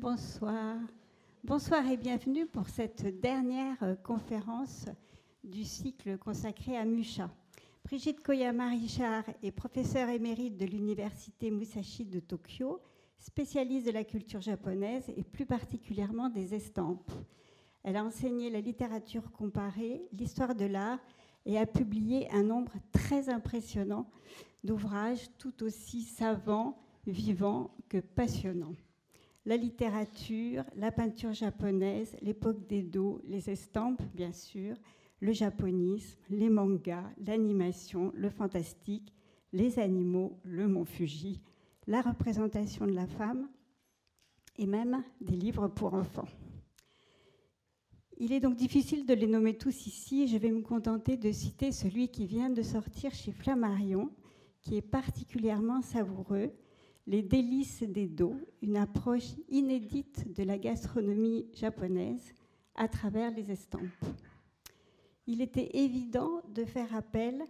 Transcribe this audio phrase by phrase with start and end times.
[0.00, 0.78] Bonsoir.
[1.44, 4.86] Bonsoir et bienvenue pour cette dernière euh, conférence
[5.44, 7.30] du cycle consacré à Musha.
[7.84, 12.80] Brigitte Koyama-Richard est professeure émérite de l'université Musashi de Tokyo,
[13.18, 17.12] spécialiste de la culture japonaise et plus particulièrement des estampes.
[17.82, 21.00] Elle a enseigné la littérature comparée, l'histoire de l'art
[21.44, 24.08] et a publié un nombre très impressionnant
[24.64, 28.76] d'ouvrages tout aussi savants, vivants que passionnants.
[29.46, 34.76] La littérature, la peinture japonaise, l'époque d'Edo, les estampes bien sûr,
[35.20, 39.14] le japonisme, les mangas, l'animation, le fantastique,
[39.52, 41.40] les animaux, le mont Fuji,
[41.86, 43.48] la représentation de la femme
[44.58, 46.28] et même des livres pour enfants.
[48.18, 50.28] Il est donc difficile de les nommer tous ici.
[50.28, 54.10] Je vais me contenter de citer celui qui vient de sortir chez Flammarion,
[54.60, 56.52] qui est particulièrement savoureux,
[57.10, 62.32] Les délices des dos, une approche inédite de la gastronomie japonaise
[62.76, 63.82] à travers les estampes.
[65.26, 67.42] Il était évident de faire appel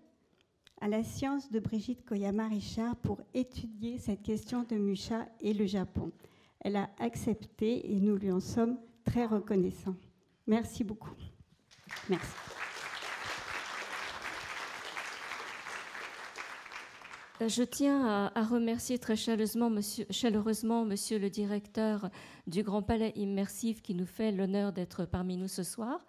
[0.80, 6.10] à la science de Brigitte Koyama-Richard pour étudier cette question de Musha et le Japon.
[6.60, 9.96] Elle a accepté et nous lui en sommes très reconnaissants.
[10.46, 11.12] Merci beaucoup.
[12.08, 12.32] Merci.
[17.48, 22.10] Je tiens à, remercier très chaleureusement monsieur, chaleureusement monsieur le directeur
[22.46, 26.04] du Grand Palais Immersif qui nous fait l'honneur d'être parmi nous ce soir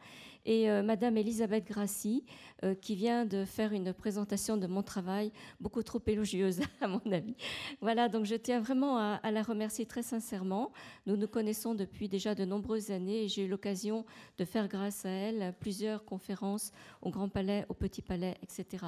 [0.46, 2.24] et euh, Madame Elisabeth Grassi,
[2.64, 7.02] euh, qui vient de faire une présentation de mon travail, beaucoup trop élogieuse à mon
[7.12, 7.36] avis.
[7.82, 10.72] Voilà, donc je tiens vraiment à, la remercier très sincèrement.
[11.06, 14.06] Nous nous connaissons depuis déjà de nombreuses années et j'ai eu l'occasion
[14.38, 18.86] de faire grâce à elle plusieurs conférences au Grand Palais, au Petit Palais, etc.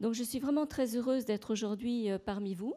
[0.00, 2.74] Donc je suis vraiment très heureuse d'être aujourd'hui euh, parmi vous.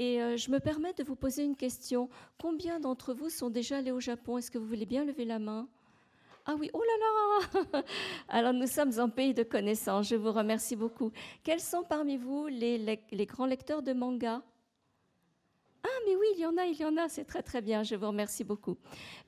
[0.00, 2.08] Et je me permets de vous poser une question.
[2.42, 4.38] Combien d'entre vous sont déjà allés au Japon?
[4.38, 5.68] Est-ce que vous voulez bien lever la main?
[6.46, 6.92] Ah oui, oh là
[7.72, 7.82] là
[8.28, 11.10] Alors nous sommes en pays de connaissances, je vous remercie beaucoup.
[11.42, 12.78] Quels sont parmi vous les,
[13.10, 14.42] les grands lecteurs de manga?
[15.86, 17.82] Ah, mais oui, il y en a, il y en a, c'est très très bien,
[17.82, 18.78] je vous remercie beaucoup.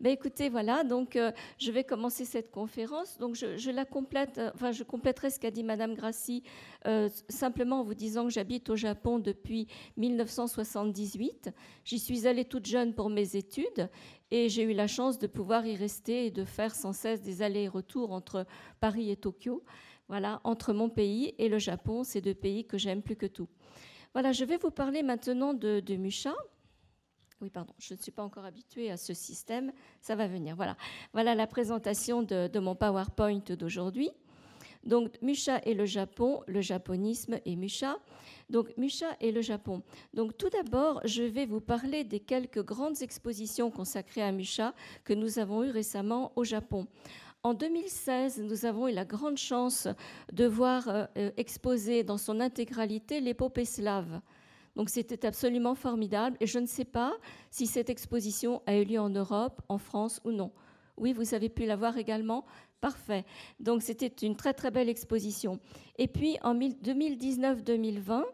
[0.01, 3.19] Ben, écoutez, voilà, donc euh, je vais commencer cette conférence.
[3.19, 6.43] Donc je, la complète, euh, enfin je compléterai ce qu'a dit Madame Grassi,
[6.87, 9.69] euh, simplement en vous disant que j'habite au Japon depuis
[9.99, 11.51] 1978.
[11.85, 13.91] J'y suis allée toute jeune pour mes études
[14.31, 17.43] et j'ai eu la chance de pouvoir y rester et de faire sans cesse des
[17.43, 18.47] allers et retours entre
[18.81, 19.63] Paris et Tokyo.
[20.09, 23.49] Voilà, entre mon pays et le Japon, ces deux pays que j'aime plus que tout.
[24.17, 26.35] Voilà, je vais vous parler maintenant de, de Musha.
[27.43, 29.73] Oui, pardon, je ne suis pas encore habituée à ce système.
[30.01, 30.57] Ça va venir.
[30.57, 30.75] Voilà,
[31.13, 34.09] voilà la présentation de, mon PowerPoint d'aujourd'hui.
[34.85, 37.99] Donc, Musha et le Japon, le japonisme et Musha.
[38.49, 39.83] Donc, Musha et le Japon.
[40.15, 44.73] Donc, tout d'abord, je vais vous parler des quelques grandes expositions consacrées à Musha
[45.05, 46.87] que nous avons eues récemment au Japon.
[47.47, 49.87] En 2016, nous avons eu la grande chance
[50.33, 54.21] de voir euh, euh, exposer dans son intégralité l'épopée slave.
[54.75, 57.15] Donc c'était absolument formidable et je ne sais pas
[57.53, 60.51] si cette exposition a eu lieu en Europe, en France ou non.
[60.97, 62.45] Oui, vous avez pu la voir également
[62.81, 63.25] Parfait.
[63.61, 65.61] Donc c'était une très très belle exposition.
[65.99, 68.25] Et puis en 2019-2020,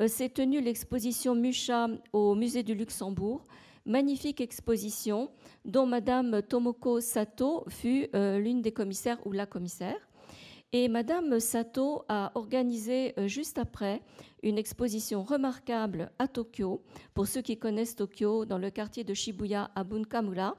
[0.00, 3.46] euh, s'est tenue l'exposition Musha au musée du Luxembourg
[3.86, 5.30] magnifique exposition
[5.64, 10.08] dont Madame Tomoko Sato fut euh, l'une des commissaires ou la commissaire.
[10.72, 14.02] Et Madame Sato a organisé euh, juste après
[14.42, 16.82] une exposition remarquable à Tokyo,
[17.14, 20.56] pour ceux qui connaissent Tokyo, dans le quartier de Shibuya à Bunkamura,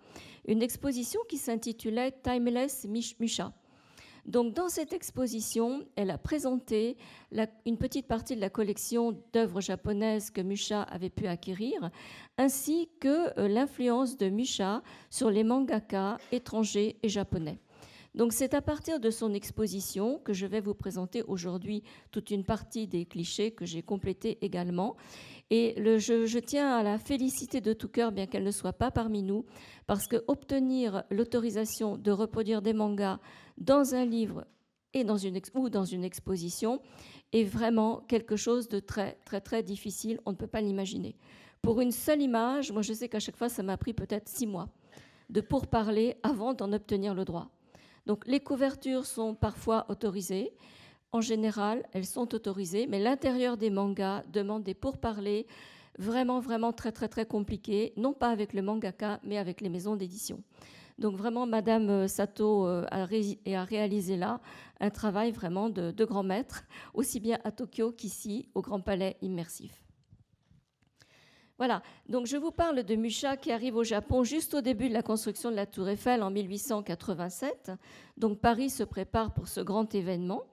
[0.47, 2.88] une exposition qui s'intitulait Timeless
[3.19, 3.52] Musha.
[4.25, 6.97] Donc, dans cette exposition, elle a présenté
[7.66, 11.91] une petite partie de la collection d'œuvres japonaises que Musha avait pu acquérir,
[12.38, 14.81] ainsi que euh, l'influence de Musha
[15.12, 17.59] sur les mangaka étrangers et japonais.
[18.15, 22.45] Donc c'est à partir de son exposition que je vais vous présenter aujourd'hui toute une
[22.45, 24.95] partie des clichés que j'ai complétés également.
[25.49, 29.21] Et je, tiens à la féliciter de tout cœur, bien qu'elle ne soit pas parmi
[29.21, 29.45] nous,
[29.85, 33.19] parce que obtenir l'autorisation de reproduire des mangas
[33.57, 34.45] dans un livre
[35.53, 36.79] ou dans une exposition
[37.33, 40.21] est vraiment quelque chose de très très très difficile.
[40.25, 41.18] On ne peut pas l'imaginer.
[41.61, 44.47] Pour une seule image, moi je sais qu'à chaque fois ça m'a pris peut-être six
[44.47, 44.69] mois
[45.29, 47.55] de pourparler avant d'en obtenir le droit.
[48.06, 50.54] Donc les couvertures sont parfois autorisées.
[51.12, 55.48] En général, elles sont autorisées, mais l'intérieur des mangas demande des pourparlers
[55.98, 59.96] vraiment, vraiment très, très, très compliqués, non pas avec le mangaka, mais avec les maisons
[59.96, 60.44] d'édition.
[60.98, 64.40] Donc vraiment, Madame Sato euh, a, réalisé là
[64.80, 66.63] un travail vraiment de, de grand maître,
[66.94, 69.84] aussi bien à Tokyo qu'ici, au Grand Palais immersif.
[71.57, 74.94] Voilà, donc je vous parle de Mucha qui arrive au Japon juste au début de
[74.94, 77.72] la construction de la Tour Eiffel en 1887.
[78.18, 80.44] Donc Paris se prépare pour ce grand événement.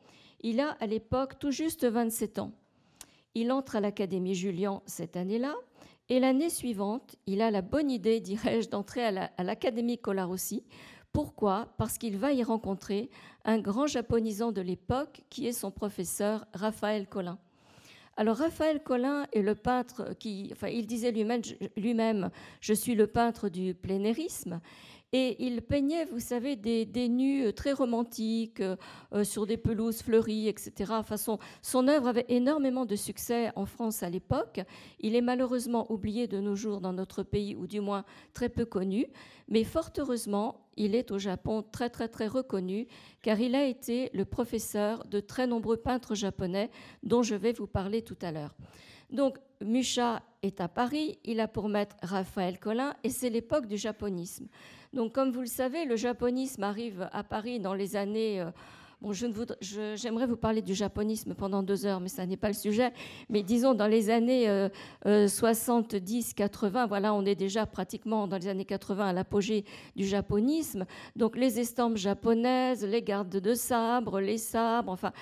[0.43, 2.53] Il a à l'époque tout juste 27 ans.
[3.35, 5.55] Il entre à l'Académie Julian cette année-là.
[6.09, 10.63] Et l'année suivante, il a la bonne idée, dirais-je, d'entrer à l'Académie Colarossi.
[11.13, 11.75] Pourquoi?
[11.79, 13.11] Parce qu'il va y rencontrer
[13.45, 17.39] un grand japonisant de l'époque qui est son professeur Raphaël Collin.
[18.17, 22.31] Alors Raphaël Collin est le peintre qui, enfin, il disait lui-même,
[22.61, 24.61] je suis le peintre du plénérisme.
[25.14, 28.76] Et il peignait, vous savez, des, nus euh, très romantiques euh,
[29.12, 30.94] euh, sur des pelouses fleuries, etc.
[30.94, 34.61] Enfin, son, œuvre avait énormément de succès en France à l'époque.
[35.00, 38.64] Il est malheureusement oublié de nos jours dans notre pays, ou du moins très peu
[38.64, 39.06] connu.
[39.49, 42.87] Mais fort heureusement, il est au Japon très très très reconnu,
[43.20, 46.70] car il a été le professeur de très nombreux peintres japonais
[47.03, 48.55] dont je vais vous parler tout à l'heure.
[49.11, 53.76] Donc, Mucha est à Paris, il a pour maître Raphaël Collin, et c'est l'époque du
[53.76, 54.49] japonisme.
[54.93, 58.43] Donc, comme vous le savez, le japonisme arrive à Paris dans les années.
[58.43, 58.50] Euh,
[59.00, 62.93] bon, j'aimerais vous parler du japonisme pendant deux heures, mais ça n'est pas le sujet.
[63.31, 64.47] Mais disons, dans les années
[65.06, 69.65] 70-80, euh, euh, voilà, on est déjà pratiquement dans les années 80 à l'apogée
[69.97, 70.85] du japonisme.
[71.17, 75.12] Donc, les estampes japonaises, les gardes de sabre, les sabres, enfin,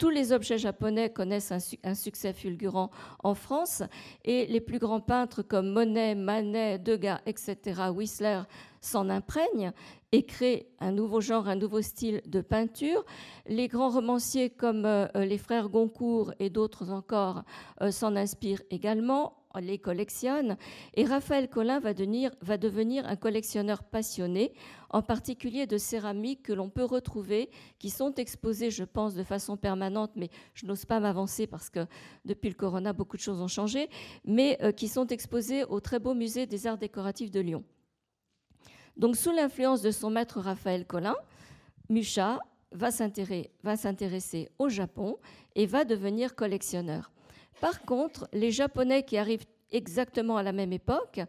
[0.00, 1.52] tous les objets japonais connaissent
[1.84, 2.90] un, succès fulgurant
[3.22, 3.82] en France
[4.24, 8.40] et les plus grands peintres comme Monet, Manet, Degas, etc., Whistler
[8.80, 9.72] s'en imprègnent
[10.10, 13.04] et créent un nouveau genre, un nouveau style de peinture.
[13.46, 17.42] Les grands romanciers comme euh, les frères Goncourt et d'autres encore
[17.82, 20.56] euh, s'en inspirent également les collectionne.
[20.94, 24.52] Et Raphaël Collin va devenir, un collectionneur passionné,
[24.90, 29.56] en particulier de céramiques que l'on peut retrouver, qui sont exposées, je pense, de façon
[29.56, 31.86] permanente, mais je n'ose pas m'avancer parce que
[32.24, 33.88] depuis le corona, beaucoup de choses ont changé,
[34.24, 37.64] mais euh, qui sont exposées au très beau musée des arts décoratifs de Lyon.
[38.96, 41.16] Donc, sous l'influence de son maître Raphaël Collin,
[41.88, 42.38] Mucha
[42.72, 45.16] va s'intéresser au Japon
[45.54, 47.10] et va devenir collectionneur.
[47.60, 51.20] Par contre, les Japonais qui arrivent exactement à la même époque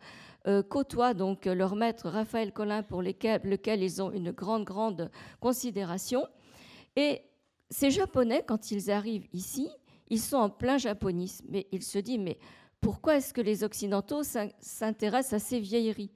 [0.48, 6.25] euh, côtoient donc leur maître Raphaël Collin pour lequel ils ont une grande, grande considération.
[6.95, 7.22] Et
[7.69, 9.69] ces Japonais, quand ils arrivent ici,
[10.10, 11.45] ils sont en plein japonisme.
[11.50, 12.39] Mais ils se disent, mais
[12.80, 16.12] pourquoi est-ce que les Occidentaux s'intéressent à ces vieilleries?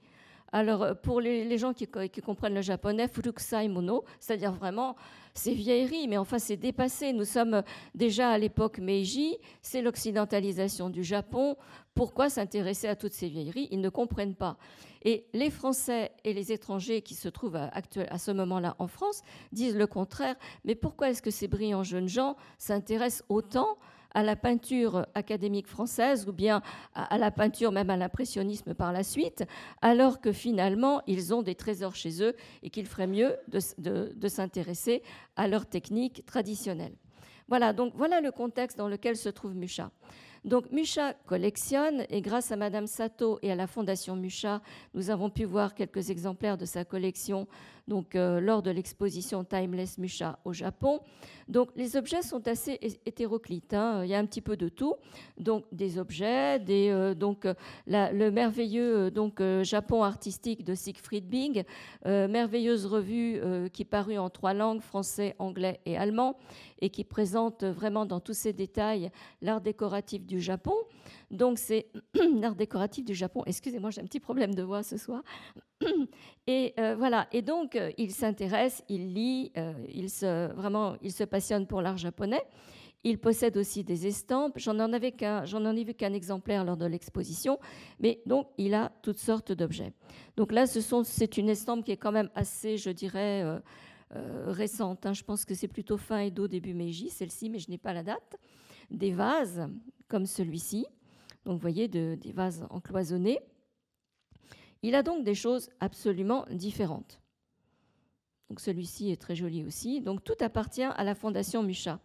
[0.52, 4.96] Alors, euh, pour les, gens qui, comprennent le japonais, furukusai mono, c'est-à-dire vraiment
[5.34, 7.12] ces vieilleries, mais enfin c'est dépassé.
[7.12, 7.62] Nous sommes
[7.94, 11.56] déjà à l'époque Meiji, c'est l'occidentalisation du Japon.
[11.94, 13.68] Pourquoi s'intéresser à toutes ces vieilleries?
[13.70, 14.56] Ils ne comprennent pas.
[15.02, 17.70] Et les Français et les étrangers qui se trouvent à,
[18.10, 19.22] à ce moment-là en France
[19.52, 20.36] disent le contraire.
[20.64, 23.76] Mais pourquoi est-ce que ces brillants jeunes gens s'intéressent autant
[24.16, 26.62] à la peinture académique française ou bien
[26.94, 29.44] à, la peinture même à l'impressionnisme par la suite,
[29.82, 35.02] alors que finalement ils ont des trésors chez eux et qu'il ferait mieux de, s'intéresser
[35.36, 36.94] à leur technique traditionnelle.
[37.48, 39.90] Voilà, donc voilà le contexte dans lequel se trouve Mucha.
[40.46, 44.62] Donc Mucha collectionne et grâce à Madame Sato et à la Fondation Mucha,
[44.94, 47.46] nous avons pu voir quelques exemplaires de sa collection
[47.88, 51.00] donc, euh, lors de l'exposition Timeless Musha au Japon.
[51.48, 53.74] Donc, les objets sont assez hétéroclites.
[53.74, 54.02] Hein.
[54.04, 54.94] Il y a un petit peu de tout.
[55.38, 57.46] Donc, des objets, des, euh, donc,
[57.86, 61.64] le merveilleux donc, euh, Japon artistique de Siegfried Bing,
[62.04, 63.40] merveilleuse revue
[63.72, 66.36] qui parut en trois langues, français, anglais et allemand,
[66.80, 69.10] et qui présente vraiment dans tous ses détails
[69.42, 70.74] l'art décoratif du Japon.
[71.30, 71.86] Donc c'est
[72.40, 73.42] l'art décoratif du Japon.
[73.46, 75.22] Excusez-moi, j'ai un petit problème de voix ce soir.
[76.46, 77.28] Et euh, voilà.
[77.32, 81.82] Et donc euh, il s'intéresse, il lit, euh, il se vraiment, il se passionne pour
[81.82, 82.42] l'art japonais.
[83.04, 84.54] Il possède aussi des estampes.
[84.56, 87.58] J'en en avais qu'un, ai vu qu'un exemplaire lors de l'exposition,
[88.00, 89.92] mais donc il a toutes sortes d'objets.
[90.36, 93.44] Donc là, c'est une estampe qui est quand même assez, je dirais,
[94.10, 95.06] récente.
[95.06, 95.12] Hein.
[95.12, 98.02] Je pense que c'est plutôt fin Edo début Meiji, celle-ci, mais je n'ai pas la
[98.02, 98.36] date.
[98.90, 99.68] Des vases
[100.08, 100.84] comme celui-ci,
[101.44, 103.38] donc vous voyez des vases encloisonnés.
[104.82, 107.20] Il a donc des choses absolument différentes.
[108.48, 110.00] Donc celui-ci est très joli aussi.
[110.00, 112.00] Donc tout appartient à la fondation Mucha.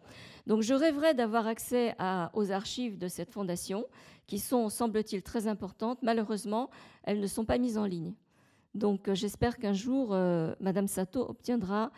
[0.46, 1.94] Donc je rêverais d'avoir accès
[2.34, 3.86] aux archives de cette fondation,
[4.26, 5.98] qui sont, semble-t-il, très importantes.
[6.02, 6.70] Malheureusement,
[7.04, 8.14] elles ne sont pas mises en ligne.
[8.74, 11.92] Donc euh, j'espère qu'un jour, euh, Madame Sato obtiendra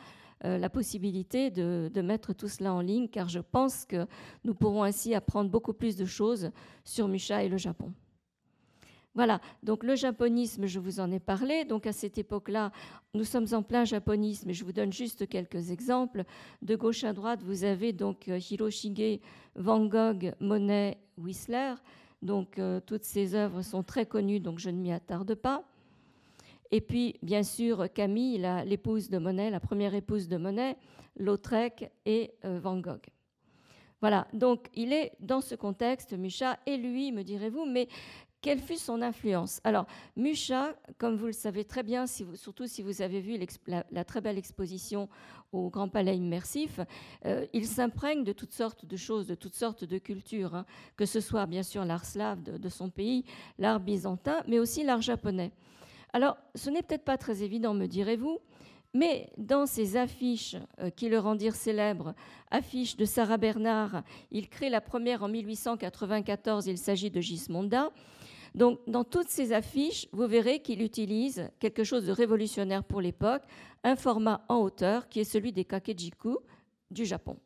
[0.44, 4.06] euh, la possibilité de, mettre tout cela en ligne, car je pense que
[4.44, 6.50] nous pourrons ainsi apprendre beaucoup plus de choses
[6.84, 7.92] sur Musha et le Japon.
[9.14, 11.64] Voilà, donc le japonisme, je vous en ai parlé.
[11.64, 12.72] Donc à cette époque-là,
[13.14, 16.24] nous sommes en plein japonisme et je vous donne juste quelques exemples.
[16.62, 19.20] De gauche à droite, vous avez donc euh, Hiroshige,
[19.54, 21.74] Van Gogh, Monet, Whistler.
[22.22, 25.62] Donc euh, toutes ses œuvres sont très connues, donc je ne m'y attarde pas.
[26.72, 30.76] Et puis, bien sûr, Camille, l'épouse de Monet, la première épouse de Monet,
[31.16, 33.06] Lautrec et euh, Van Gogh.
[34.00, 37.88] Voilà, donc il est dans ce contexte, Mucha, et lui, me direz-vous, mais
[38.44, 39.86] quelle fut son influence Alors,
[40.16, 44.36] Mucha, comme vous le savez très bien, surtout si vous avez vu la, très belle
[44.36, 45.08] exposition
[45.50, 46.78] au Grand Palais Immersif,
[47.24, 51.06] euh, il s'imprègne de toutes sortes de choses, de toutes sortes de cultures, hein, que
[51.06, 53.24] ce soit bien sûr l'art slave de son pays,
[53.58, 55.50] l'art byzantin, mais aussi l'art japonais.
[56.12, 58.40] Alors, ce n'est peut-être pas très évident, me direz-vous,
[58.92, 62.14] mais dans ces affiches euh, qui le rendirent célèbre,
[62.50, 67.90] affiches de Sarah Bernard, il crée la première en 1894, il s'agit de Gismonda.
[68.54, 73.42] Donc, dans toutes ces affiches, vous verrez qu'il utilise quelque chose de révolutionnaire pour l'époque,
[73.82, 76.38] un format en hauteur qui est celui des kakejiku
[76.90, 77.36] du Japon.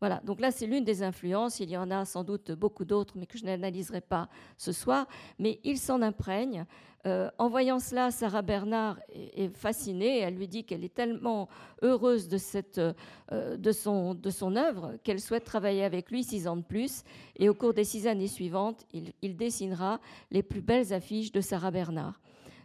[0.00, 3.14] Voilà, donc là c'est l'une des influences, il y en a sans doute beaucoup d'autres,
[3.16, 5.06] mais que je n'analyserai pas ce soir,
[5.38, 6.66] mais il s'en imprègne.
[7.06, 11.48] Euh, en voyant cela, Sarah Bernard est, fascinée, elle lui dit qu'elle est tellement
[11.82, 16.48] heureuse de, cette, euh, de, son, de son œuvre qu'elle souhaite travailler avec lui six
[16.48, 17.02] ans de plus,
[17.36, 21.70] et au cours des six années suivantes, il, dessinera les plus belles affiches de Sarah
[21.70, 22.20] Bernard.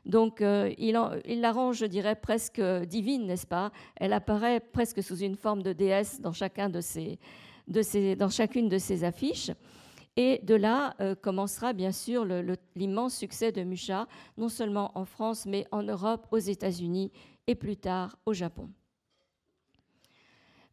[0.05, 3.71] Donc euh, il, il l'arrange, je dirais, presque divine, n'est-ce pas?
[3.95, 6.71] Elle apparaît presque sous une forme de déesse dans, chacune
[8.69, 9.51] de ses affiches.
[10.15, 12.25] Et de là euh, commencera bien sûr
[12.75, 17.11] l'immense succès de Mucha, non seulement en France, mais en Europe, aux États-Unis
[17.47, 18.69] et plus tard au Japon.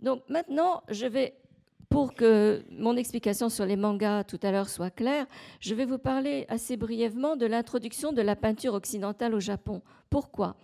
[0.00, 1.34] Donc maintenant, je vais
[1.88, 5.26] pour que mon explication sur les mangas tout à l'heure soit claire,
[5.60, 9.82] je vais vous parler assez brièvement de l'introduction de la peinture occidentale au Japon.
[10.10, 10.56] Pourquoi?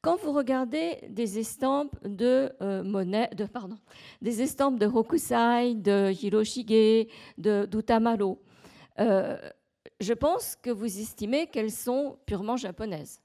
[0.00, 3.78] Quand vous regardez des estampes de euh, Monet, de, pardon,
[4.22, 8.40] des estampes de Hokusai, de Hiroshige, de d'Utamaro,
[9.00, 9.36] euh,
[10.00, 13.20] je pense que vous estimez qu'elles sont purement japonaises.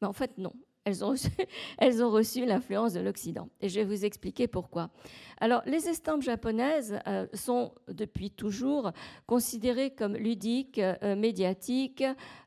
[0.00, 0.52] Mais en fait, non
[0.86, 1.28] elles ont reçu,
[1.78, 3.48] elles ont reçu l'influence de l'Occident.
[3.60, 4.88] Et je vais vous expliquer pourquoi.
[5.38, 8.92] Alors, les estampes japonaises euh, sont depuis toujours
[9.26, 12.04] considérées comme ludiques, euh, médiatiques.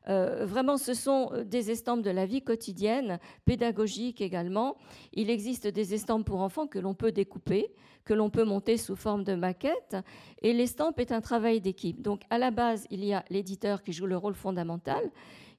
[0.08, 4.76] Euh, vraiment, ce sont des estampes de la vie quotidienne, pédagogiques également.
[5.12, 7.74] Il existe des estampes pour enfants que l'on peut découper,
[8.06, 9.96] que l'on peut monter sous forme de maquette.
[10.40, 12.00] Et l'estampe est un travail d'équipe.
[12.00, 15.10] Donc, à la base, il y a l'éditeur qui joue le rôle fondamental.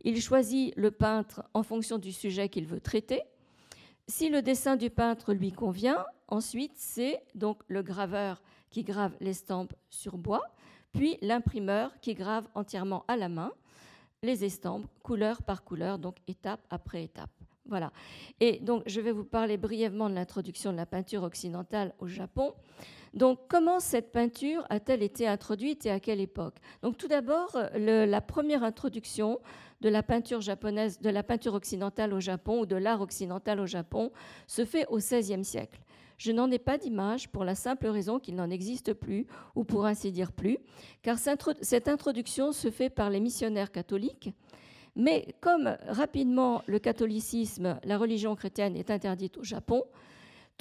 [0.04, 3.22] Il choisit le peintre en fonction du sujet qu'il veut traiter.
[4.08, 9.74] Si le dessin du peintre lui convient, ensuite c'est donc le graveur qui grave l'estampe
[9.90, 10.44] sur bois,
[10.94, 13.52] puis l'imprimeur qui grave entièrement à la main
[14.24, 17.32] les estampes couleur par couleur, donc étape après étape.
[17.66, 17.92] Voilà.
[18.40, 22.54] Et donc je vais vous parler brièvement de l'introduction de la peinture occidentale au Japon.
[23.14, 26.56] Donc, comment cette peinture a-t-elle été introduite et à quelle époque?
[26.82, 29.40] Donc, tout d'abord, la première introduction
[29.82, 33.66] de la peinture japonaise, de la peinture occidentale au Japon ou de l'art occidental au
[33.66, 34.12] Japon
[34.48, 35.82] se fait au XVIe siècle.
[36.18, 39.26] Je n'en ai pas d'image pour la simple raison qu'il n'en existe plus,
[39.56, 40.60] ou pour ainsi dire plus,
[41.02, 44.30] car cette introduction se fait par les missionnaires catholiques.
[44.96, 49.84] Mais comme rapidement le catholicisme, la religion chrétienne est interdite au Japon,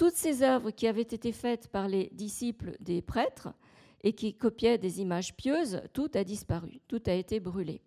[0.00, 3.52] toutes ces œuvres qui avaient été faites par les disciples des prêtres
[4.02, 7.82] et qui copiaient des images pieuses, tout a disparu, tout a été brûlé.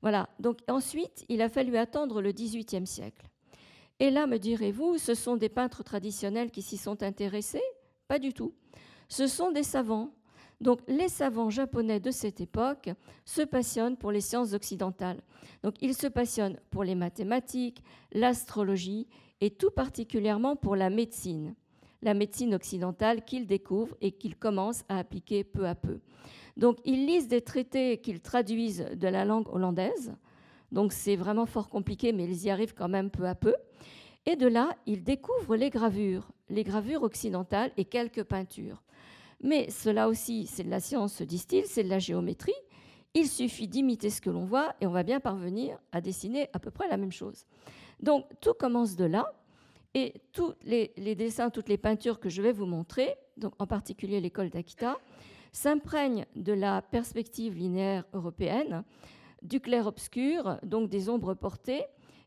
[0.00, 3.28] Voilà, donc ensuite, il a fallu attendre le XVIIIe siècle.
[3.98, 7.60] Et là, me direz-vous, ce sont des peintres traditionnels qui s'y sont intéressés?
[8.08, 8.54] Pas du tout.
[9.10, 10.14] Ce sont des savants.
[10.62, 12.88] Donc les savants japonais de cette époque
[13.26, 15.20] se passionnent pour les sciences occidentales.
[15.62, 19.08] Donc ils se passionnent pour les mathématiques, l'astrologie
[19.40, 21.54] et tout particulièrement pour la médecine,
[22.02, 26.00] la médecine occidentale qu'ils découvrent et qu'ils commencent à appliquer peu à peu.
[26.56, 30.14] Donc ils lisent des traités qu'ils traduisent de la langue hollandaise,
[30.72, 33.54] donc c'est vraiment fort compliqué, mais ils y arrivent quand même peu à peu.
[34.26, 38.82] Et de là, ils découvrent les gravures, les gravures occidentales et quelques peintures.
[39.42, 42.52] Mais cela aussi, c'est de la science, disent-ils, c'est de la géométrie.
[43.14, 46.58] Il suffit d'imiter ce que l'on voit et on va bien parvenir à dessiner à
[46.58, 47.46] peu près la même chose.
[48.00, 49.32] Donc tout commence de là.
[49.94, 54.20] Et tous les, dessins, toutes les peintures que je vais vous montrer, donc en particulier
[54.20, 54.98] l'école d'Akita,
[55.52, 58.84] s'imprègnent de la perspective linéaire européenne,
[59.42, 61.84] du clair-obscur, donc des ombres portées,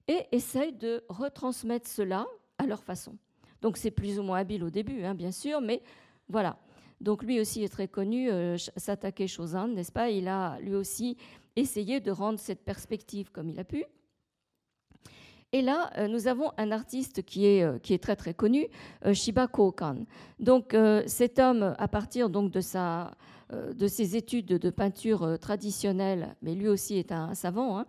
[0.09, 2.27] et essayent de retransmettre cela
[2.57, 3.17] à leur façon.
[3.61, 5.81] Donc c'est plus ou moins habile au début, hein, bien sûr, mais
[6.27, 6.57] voilà.
[6.99, 10.09] Donc lui aussi est très connu, euh, Satake n'est-ce pas?
[10.09, 11.17] Il a lui aussi
[11.55, 13.85] essayé de rendre cette perspective comme il a pu.
[15.55, 18.67] Et là, euh, nous avons un artiste qui est, euh, très très connu,
[19.05, 19.97] euh, Shiba Kokan.
[20.39, 23.11] Donc cet homme, à partir donc, de, sa,
[23.51, 27.85] de ses études de peinture traditionnelle, mais lui aussi est un, savant, hein,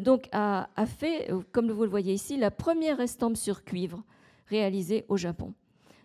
[0.00, 4.02] donc a, fait, comme vous le voyez ici, la première estampe sur cuivre
[4.46, 5.52] réalisée au Japon.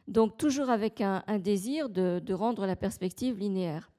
[0.07, 3.91] Donc toujours avec un, désir de, de, rendre la perspective linéaire.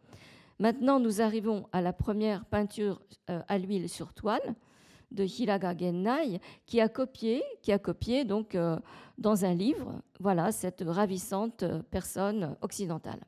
[0.59, 4.55] Maintenant, nous arrivons à la première peinture à l'huile sur toile
[5.11, 8.79] de Hiraga Gennai, qui a copié, qui a copié donc euh,
[9.19, 13.21] dans un livre, voilà cette ravissante personne occidentale.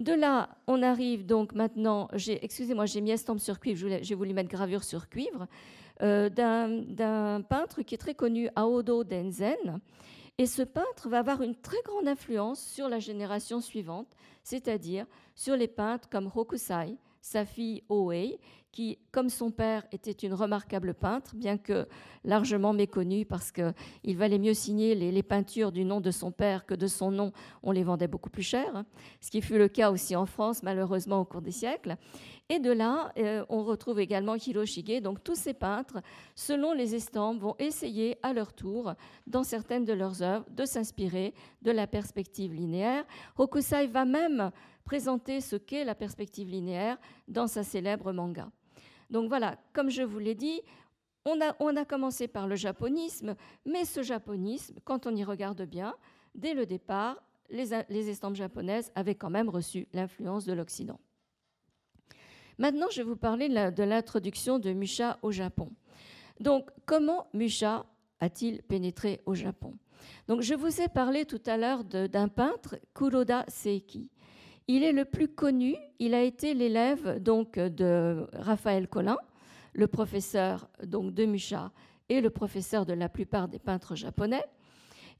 [0.00, 4.48] De là, on arrive donc maintenant, excusez-moi, j'ai mis estampe sur cuivre, j'ai voulu mettre
[4.48, 5.46] gravure sur cuivre,
[6.02, 9.80] euh, d'un peintre qui est très connu, Aodo Denzen.
[10.38, 14.08] Et ce peintre va avoir une très grande influence sur la génération suivante,
[14.42, 18.38] c'est-à-dire sur les peintres comme Hokusai, sa fille Oei,
[18.72, 21.86] qui, comme son père, était une remarquable peintre, bien que
[22.24, 26.74] largement méconnue parce qu'il valait mieux signer les, peintures du nom de son père que
[26.74, 28.86] de son nom, on les vendait beaucoup plus cher, hein.
[29.20, 31.96] ce qui fut le cas aussi en France, malheureusement, au cours des siècles.
[32.48, 35.00] Et de là, euh, on retrouve également Hiroshige.
[35.00, 36.00] Donc tous ces peintres,
[36.34, 38.94] selon les estampes, vont essayer à leur tour,
[39.26, 43.04] dans certaines de leurs œuvres, de s'inspirer de la perspective linéaire.
[43.38, 44.50] Hokusai va même
[44.84, 46.98] présenter ce qu'est la perspective linéaire
[47.28, 48.50] dans sa célèbre manga.
[49.10, 50.60] Donc voilà, comme je vous l'ai dit,
[51.24, 51.40] on
[51.76, 55.94] a, commencé par le japonisme, mais ce japonisme, quand on y regarde bien,
[56.34, 60.98] dès le départ, les, estampes japonaises avaient quand même reçu l'influence de l'Occident.
[62.58, 65.70] Maintenant, je vais vous parler de l'introduction de Musha au Japon.
[66.40, 67.86] Donc, comment Musha
[68.20, 69.76] a-t-il pénétré au Japon?
[70.28, 74.10] Donc, je vous ai parlé tout à l'heure d'un peintre, Kuroda Seiki.
[74.68, 75.76] Il est le plus connu.
[75.98, 79.18] Il a été l'élève donc de Raphaël Collin,
[79.72, 81.72] le professeur donc de Mucha
[82.08, 84.44] et le professeur de la plupart des peintres japonais.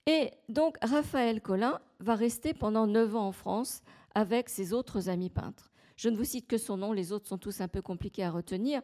[0.06, 3.82] Et donc Raphaël Collin va rester pendant neuf ans en France
[4.14, 5.70] avec ses autres amis peintres.
[5.96, 8.30] Je ne vous cite que son nom, les autres sont tous un peu compliqués à
[8.30, 8.80] retenir.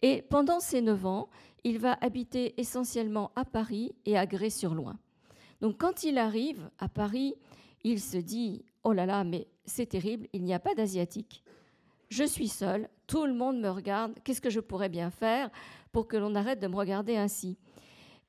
[0.00, 1.28] Et pendant ces neuf ans,
[1.64, 4.98] il va habiter essentiellement à Paris et à Grès-sur-Loing.
[5.60, 7.34] Donc quand il arrive à Paris,
[7.84, 11.42] il se dit Oh là là, mais c'est terrible, il n'y a pas d'asiatique.
[12.08, 15.50] Je suis seule, tout le monde me regarde, qu'est-ce que je pourrais bien faire
[15.92, 17.56] pour que l'on arrête de me regarder ainsi?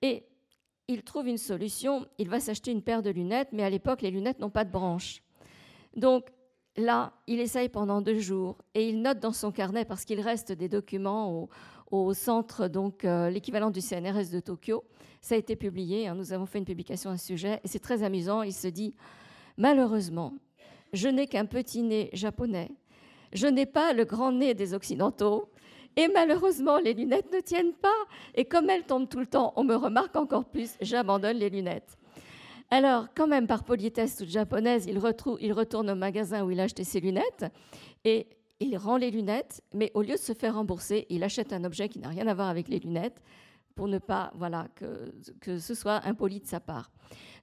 [0.02, 0.24] Et
[0.88, 4.12] il trouve une solution, il va s'acheter une paire de lunettes, mais à l'époque, les
[4.12, 5.22] lunettes n'ont pas de branches.
[5.96, 6.32] Donc
[6.76, 10.52] là, il essaye pendant deux jours et il note dans son carnet, parce qu'il reste
[10.52, 11.50] des documents
[11.91, 14.84] au, centre, donc euh, l'équivalent du CNRS de Tokyo.
[15.22, 17.80] Ça a été publié, hein, nous avons fait une publication à ce sujet, et c'est
[17.80, 18.41] très amusant.
[18.41, 18.96] Il se dit,
[19.58, 20.34] malheureusement,
[20.94, 22.72] je n'ai qu'un petit nez japonais,
[23.34, 25.50] je n'ai pas le grand nez des Occidentaux,
[25.96, 27.90] et malheureusement, les lunettes ne tiennent pas.
[28.36, 31.98] Et comme elles tombent tout le temps, on me remarque encore plus, j'abandonne les lunettes.
[32.72, 35.00] Alors, quand même, par politesse toute japonaise, il,
[35.42, 37.46] il retourne au magasin où il a acheté ses lunettes
[38.04, 38.28] et
[38.60, 41.90] il rend les lunettes, mais au lieu de se faire rembourser, il achète un objet
[41.90, 43.22] qui n'a rien à voir avec les lunettes
[43.76, 46.92] pour ne pas voilà, que, que ce soit impoli de sa part.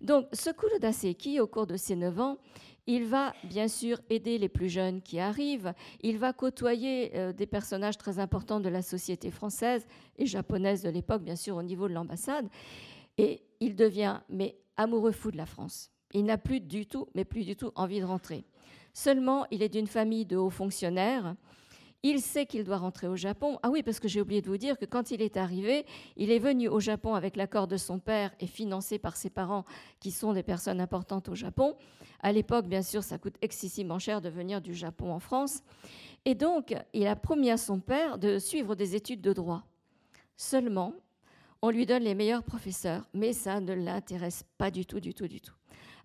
[0.00, 2.38] Donc, ce Kuroda Seki, au cours de ses 9 ans,
[2.86, 5.74] il va bien sûr aider les plus jeunes qui arrivent.
[6.02, 10.90] Il va côtoyer euh, des personnages très importants de la société française et japonaise de
[10.90, 12.48] l'époque, bien sûr, au niveau de l'ambassade.
[13.18, 15.90] Et il devient, mais amoureux fou de la France.
[16.12, 18.44] Il n'a plus du tout, mais plus du tout envie de rentrer.
[18.92, 21.36] Seulement, il est d'une famille de hauts fonctionnaires.
[22.02, 23.58] Il sait qu'il doit rentrer au Japon.
[23.62, 25.84] Ah oui, parce que j'ai oublié de vous dire que quand il est arrivé,
[26.16, 29.66] il est venu au Japon avec l'accord de son père et financé par ses parents,
[29.98, 31.76] qui sont des personnes importantes au Japon.
[32.20, 35.62] À l'époque, bien sûr, ça coûte excessivement cher de venir du Japon en France.
[36.24, 39.62] Et donc, il a promis à son père de suivre des études de droit.
[40.38, 40.94] Seulement,
[41.60, 45.28] on lui donne les meilleurs professeurs, mais ça ne l'intéresse pas du tout, du tout,
[45.28, 45.54] du tout.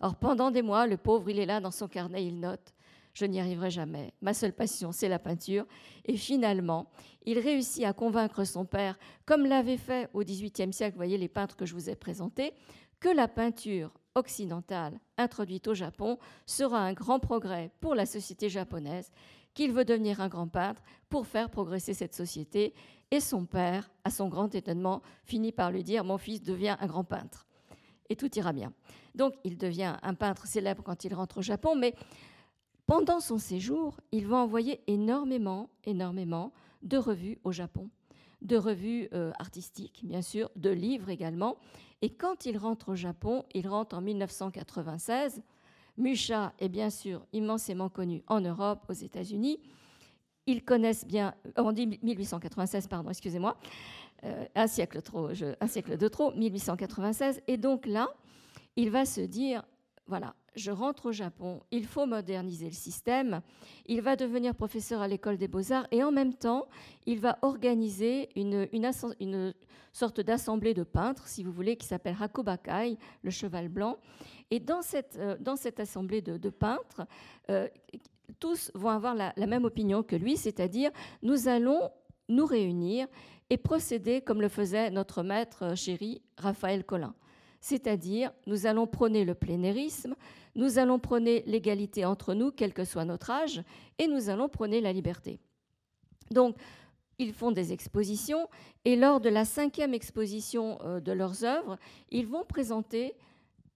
[0.02, 2.74] Alors pendant des mois, le pauvre, il est là dans son carnet, il note
[3.16, 4.14] je n'y arriverai jamais.
[4.22, 5.66] Ma seule passion, c'est la peinture.
[6.04, 6.92] Et finalement,
[7.26, 11.30] il réussit à convaincre son père, comme l'avait fait au XVIIIe siècle, vous voyez les
[11.30, 12.54] peintres que je vous ai présentés,
[13.00, 19.12] que la peinture occidentale introduite au Japon sera un grand progrès pour la société japonaise,
[19.54, 22.74] qu'il veut devenir un grand peintre pour faire progresser cette société.
[23.12, 26.88] Et son père, à son grand étonnement, finit par lui dire, mon fils devient un
[26.88, 27.48] grand peintre.
[28.10, 28.74] Et tout ira bien.
[29.16, 31.96] Donc il devient un peintre célèbre quand il rentre au Japon, mais
[32.88, 36.52] pendant son séjour, il va envoyer énormément, énormément
[36.84, 37.90] de revues au Japon,
[38.42, 41.58] de revues euh, artistiques, bien sûr, de livres également.
[42.02, 45.42] Et quand il rentre au Japon, il rentre en 1996.
[45.98, 49.60] Musha est bien sûr immensément connu en Europe, aux États-Unis.
[50.46, 53.58] Ils connaissent bien, euh, on dit 1896, pardon, excusez-moi.
[54.56, 57.42] un siècle trop, un siècle de trop, 1896.
[57.48, 58.10] Et donc là,
[58.76, 59.64] il va se dire,
[60.08, 63.42] voilà, je rentre au Japon, il faut moderniser le système.
[63.86, 66.68] Il va devenir professeur à l'école des beaux-arts et en même temps,
[67.06, 69.54] il va organiser une, une,
[69.92, 73.98] sorte d'assemblée de peintres, si vous voulez, qui s'appelle Hakubakai, le cheval blanc.
[74.52, 77.08] Et dans cette, euh, dans cette assemblée de, peintres,
[77.50, 77.68] euh,
[78.40, 80.92] tous vont avoir la, la même opinion que lui, c'est-à-dire
[81.22, 81.90] nous allons
[82.28, 83.08] nous réunir
[83.50, 87.14] et procéder comme le faisait notre maître euh, chéri Raphaël Collin.
[87.62, 90.16] C'est-à-dire, nous allons prôner le plénérisme,
[90.56, 93.62] nous allons prôner l'égalité entre nous, quel que soit notre âge,
[93.98, 95.40] et nous allons prôner la liberté.
[96.32, 96.58] Donc,
[97.18, 98.50] ils font des expositions,
[98.84, 101.78] et lors de la cinquième exposition euh, de leurs œuvres,
[102.10, 103.16] ils vont présenter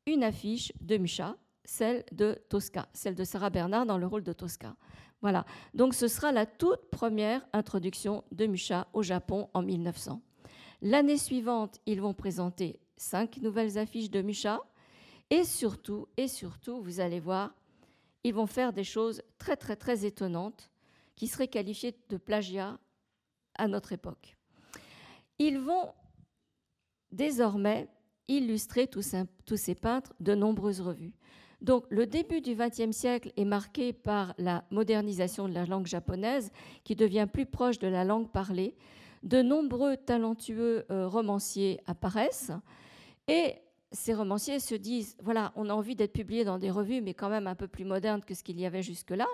[0.06, 4.34] une affiche de Mucha, celle de Tosca, celle de Sarah Bernard dans le rôle de
[4.34, 4.76] Tosca.
[5.22, 5.46] Voilà.
[5.74, 10.22] Donc ce sera la toute première introduction de Mucha au Japon en 1900.
[10.82, 14.62] L'année suivante, ils vont présenter cinq nouvelles affiches de Mucha.
[15.30, 17.54] Et surtout, et surtout, vous allez voir,
[18.24, 20.72] ils vont faire des choses très, très, très étonnantes
[21.16, 22.80] qui seraient qualifiées de plagiat
[23.56, 24.38] à notre époque.
[25.38, 25.94] Ils vont
[27.12, 27.88] désormais
[28.28, 29.16] illustrer tous,
[29.56, 31.14] ces peintres de nombreuses revues.
[31.62, 36.52] Donc le début du XXe siècle est marqué par la modernisation de la langue japonaise
[36.84, 38.76] qui devient plus proche de la langue parlée.
[39.24, 42.52] De nombreux talentueux euh, romanciers apparaissent
[43.28, 43.56] et
[43.92, 47.30] ces romanciers se disent, voilà, on a envie d'être publiés dans des revues, mais quand
[47.30, 49.28] même un peu plus modernes que ce qu'il y avait jusque-là,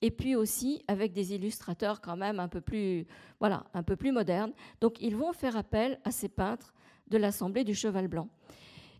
[0.00, 3.06] et puis aussi avec des illustrateurs quand même un peu plus,
[3.40, 4.52] voilà, un peu plus modernes.
[4.80, 6.72] Donc ils vont faire appel à ces peintres
[7.08, 8.28] de l'Assemblée du Cheval Blanc.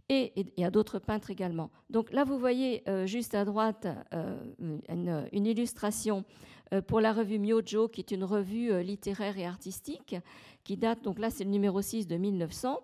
[0.08, 1.68] Et a d'autres peintres également.
[1.90, 4.38] Donc là, vous voyez euh, juste à droite euh,
[5.32, 6.24] une, illustration
[6.72, 10.14] euh, pour la revue Myojo, qui est une revue littéraire et artistique,
[10.62, 12.80] qui date, donc là c'est le numéro 6 de 1900.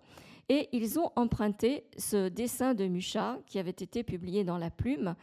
[0.48, 5.14] Et ils ont emprunté ce dessin de Mucha qui avait été publié dans La Plume.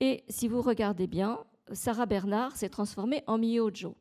[0.00, 1.40] Et si vous regardez bien,
[1.72, 3.96] Sarah Bernard s'est transformée en Miyojo,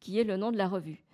[0.00, 1.04] qui est le nom de la revue.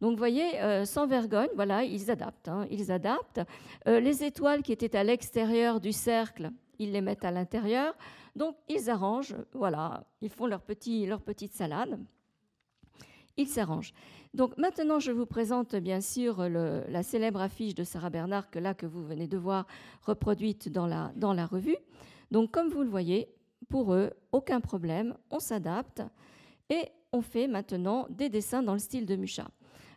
[0.00, 2.48] Donc, vous voyez, euh, sans vergogne, voilà, ils adaptent.
[2.48, 3.40] Hein, ils adaptent.
[3.86, 7.94] Euh, les étoiles qui étaient à l'extérieur du cercle, ils les mettent à l'intérieur.
[8.34, 12.00] Donc, ils arrangent, voilà, ils font leur petite salade.
[13.36, 13.94] Ils s'arrangent.
[14.34, 18.72] Donc maintenant, je vous présente bien sûr la célèbre affiche de Sarah Bernard que là
[18.72, 19.66] que vous venez de voir
[20.02, 21.76] reproduite dans la, dans la revue.
[22.30, 23.28] Donc comme vous le voyez,
[23.68, 26.02] pour eux, aucun problème, on s'adapte
[26.70, 29.48] et on fait maintenant des dessins dans le style de Mucha.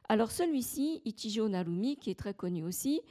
[0.09, 3.01] Alors celui-ci, Ichijo Narumi, qui est très connu aussi,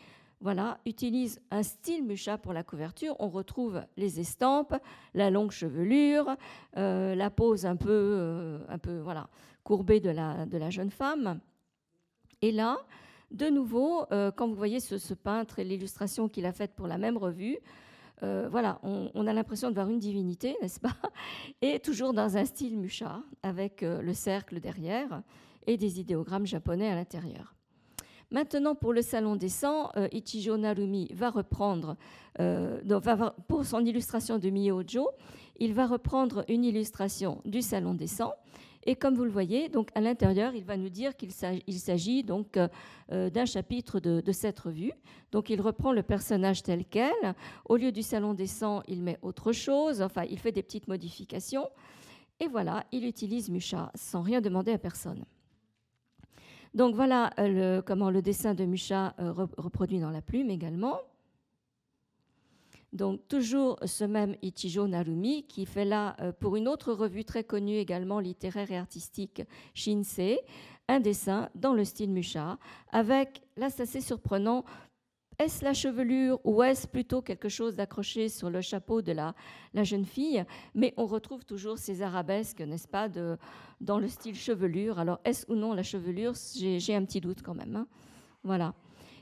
[0.40, 3.16] voilà, utilise un style Mucha pour la couverture.
[3.18, 4.74] On retrouve les estampes,
[5.14, 6.36] la longue chevelure,
[6.76, 9.28] euh, la pose un peu, euh, un peu voilà,
[9.64, 11.40] courbée de la, jeune femme.
[12.42, 12.78] Et là,
[13.30, 16.98] de nouveau, euh, quand vous voyez ce, peintre et l'illustration qu'il a faite pour la
[16.98, 17.58] même revue,
[18.22, 20.96] voilà, on, a l'impression de voir une divinité, n'est-ce pas
[21.60, 25.20] Et toujours dans un style Mucha, avec le cercle derrière
[25.66, 27.54] et des idéogrammes japonais à l'intérieur.
[28.30, 31.96] Maintenant, pour le Salon des 100, euh, Ichijo Narumi va reprendre,
[32.40, 32.80] euh,
[33.46, 35.08] pour son illustration de Miyojo,
[35.60, 38.34] il va reprendre une illustration du Salon des 100.
[38.84, 42.58] Et comme vous le voyez, donc à l'intérieur, il va nous dire qu'il s'agit donc
[42.58, 44.92] euh, d'un chapitre de, cette revue.
[45.32, 47.34] Donc il reprend le personnage tel quel.
[47.64, 50.02] Au lieu du Salon des 100, il met autre chose.
[50.02, 51.68] Enfin, il fait des petites modifications.
[52.40, 55.24] Et voilà, il utilise Musha sans rien demander à personne.
[56.74, 60.98] Donc voilà euh, comment le dessin de Mucha euh, reproduit dans la plume également.
[62.94, 67.42] Donc toujours ce même Ichijo Narumi qui fait là euh, pour une autre revue très
[67.42, 69.42] connue également littéraire et artistique,
[69.74, 70.40] Shinsei,
[70.88, 72.56] un dessin dans le style Mucha
[72.92, 74.64] avec, là c'est assez surprenant,
[75.40, 79.34] est-ce la chevelure ou est-ce plutôt quelque chose d'accroché sur le chapeau de la,
[79.74, 80.44] jeune fille?
[80.74, 83.08] Mais on retrouve toujours ces arabesques, n'est-ce pas,
[83.80, 85.00] dans le style chevelure.
[85.00, 86.34] Alors, est-ce ou non la chevelure?
[86.56, 87.74] J'ai un petit doute quand même.
[87.74, 87.88] Hein.
[88.44, 88.74] Voilà.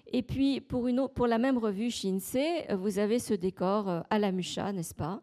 [0.07, 4.73] Et puis, pour, la même revue Shinsei, vous avez ce décor euh, à la Musha,
[4.73, 5.23] n'est-ce pas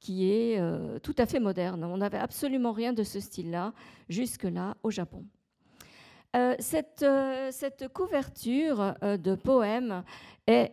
[0.00, 1.84] qui est euh, tout à fait moderne.
[1.84, 3.72] On n'avait absolument rien de ce style-là
[4.08, 5.24] jusque-là au Japon.
[6.34, 6.56] Euh,
[7.02, 10.02] euh, cette, couverture euh, de poèmes
[10.46, 10.72] est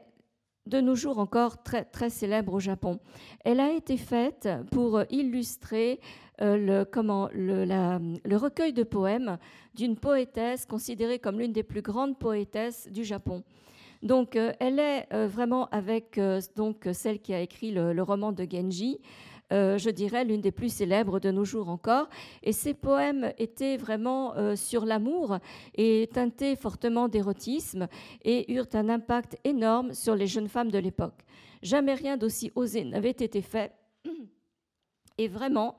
[0.65, 2.99] de nos jours encore très célèbre au Japon.
[3.43, 5.99] Elle a été faite pour illustrer
[6.39, 9.37] le, comment, le, recueil de poèmes
[9.75, 13.43] d'une poétesse considérée comme l'une des plus grandes poétesses du Japon.
[14.01, 16.19] Donc, elle est vraiment avec
[16.55, 18.99] donc celle qui a écrit le, roman de Genji,
[19.51, 22.07] je dirais, l'une des plus célèbres de nos jours encore.
[22.41, 25.39] Et ces poèmes étaient vraiment sur l'amour
[25.75, 27.87] et teintés fortement d'érotisme
[28.23, 31.25] et eurent un impact énorme sur les jeunes femmes de l'époque.
[31.61, 33.73] Jamais rien d'aussi osé n'avait été fait.
[35.17, 35.75] Et vraiment,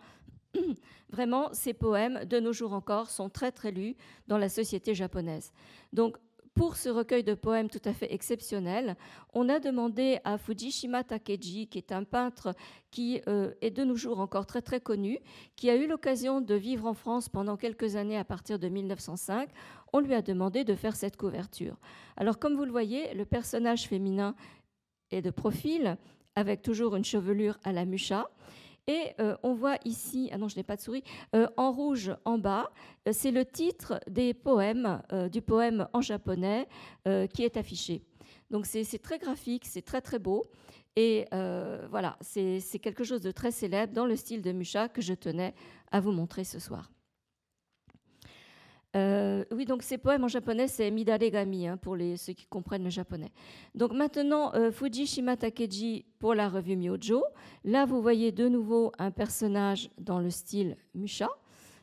[1.10, 3.96] vraiment, ces poèmes, de nos jours encore, sont très très lus
[4.28, 5.52] dans la société japonaise.
[5.92, 6.16] Donc,
[6.54, 8.96] pour ce recueil de poèmes tout à fait exceptionnel,
[9.32, 12.54] on a demandé à Fujishima Takeji, qui est un peintre
[12.90, 15.18] qui euh, est de nos jours encore très très connu,
[15.56, 19.48] qui a eu l'occasion de vivre en France pendant quelques années à partir de 1905,
[19.92, 21.76] on lui a demandé de faire cette couverture.
[22.16, 24.34] Alors comme vous le voyez, le personnage féminin
[25.10, 25.96] est de profil,
[26.34, 28.28] avec toujours une chevelure à la Musha.
[28.90, 31.04] Et euh, on voit ici, ah non, je n'ai pas de souris,
[31.36, 32.72] euh, en rouge en bas,
[33.06, 35.00] euh, c'est le titre des poèmes,
[35.30, 36.66] du poème en japonais
[37.32, 38.02] qui est affiché.
[38.50, 40.50] Donc c'est très graphique, c'est très très beau.
[40.96, 45.14] Et voilà, c'est quelque chose de très célèbre dans le style de Musha que je
[45.14, 45.54] tenais
[45.92, 46.90] à vous montrer ce soir.
[48.96, 52.84] Euh, oui, donc ces poèmes en japonais, c'est Midaregami, hein, pour les, ceux qui comprennent
[52.84, 53.30] le japonais.
[53.74, 57.22] Donc maintenant, euh, Fujishima Takeji pour la revue Myojo.
[57.64, 61.28] Là, vous voyez de nouveau un personnage dans le style Musha.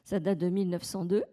[0.04, 1.24] Ça date de 1902.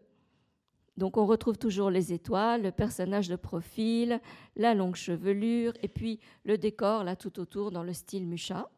[0.97, 4.21] Donc on retrouve toujours les étoiles, le personnage de profil,
[4.55, 8.71] la longue chevelure, et puis le décor là tout autour dans le style Musha.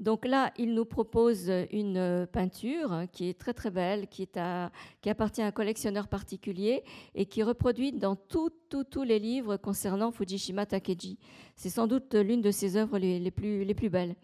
[0.00, 4.28] Donc là, il nous propose une peinture qui est très très belle, qui,
[5.06, 6.82] appartient à un collectionneur particulier
[7.14, 11.18] et qui est reproduite dans tous les livres concernant Fujishima Takeji.
[11.54, 14.16] C'est sans doute l'une de ses œuvres les, plus, les plus belles.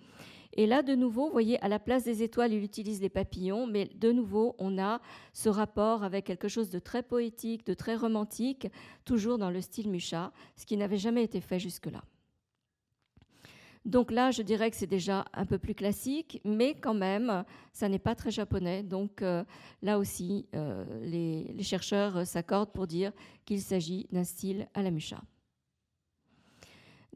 [0.55, 3.69] Et là, de nouveau, vous voyez, à la place des étoiles, il utilise les papillons,
[3.69, 5.01] mais de nouveau, on a
[5.33, 8.67] ce rapport avec quelque chose de très poétique, de très romantique,
[9.05, 12.03] toujours dans le style Musha, ce qui n'avait jamais été fait jusque-là.
[13.87, 17.89] Donc là, je dirais que c'est déjà un peu plus classique, mais quand même, ça
[17.89, 18.83] n'est pas très japonais.
[18.83, 19.43] Donc euh,
[19.83, 23.13] là aussi, euh, les, chercheurs s'accordent pour dire
[23.47, 25.23] qu'il s'agit d'un style à la Musha.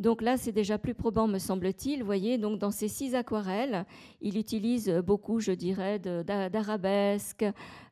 [0.01, 2.01] Donc là, c'est déjà plus probant, me semble-t-il.
[2.01, 3.85] Vous voyez, donc dans ces six aquarelles,
[4.21, 7.45] il utilise beaucoup, je dirais, d'arabesques,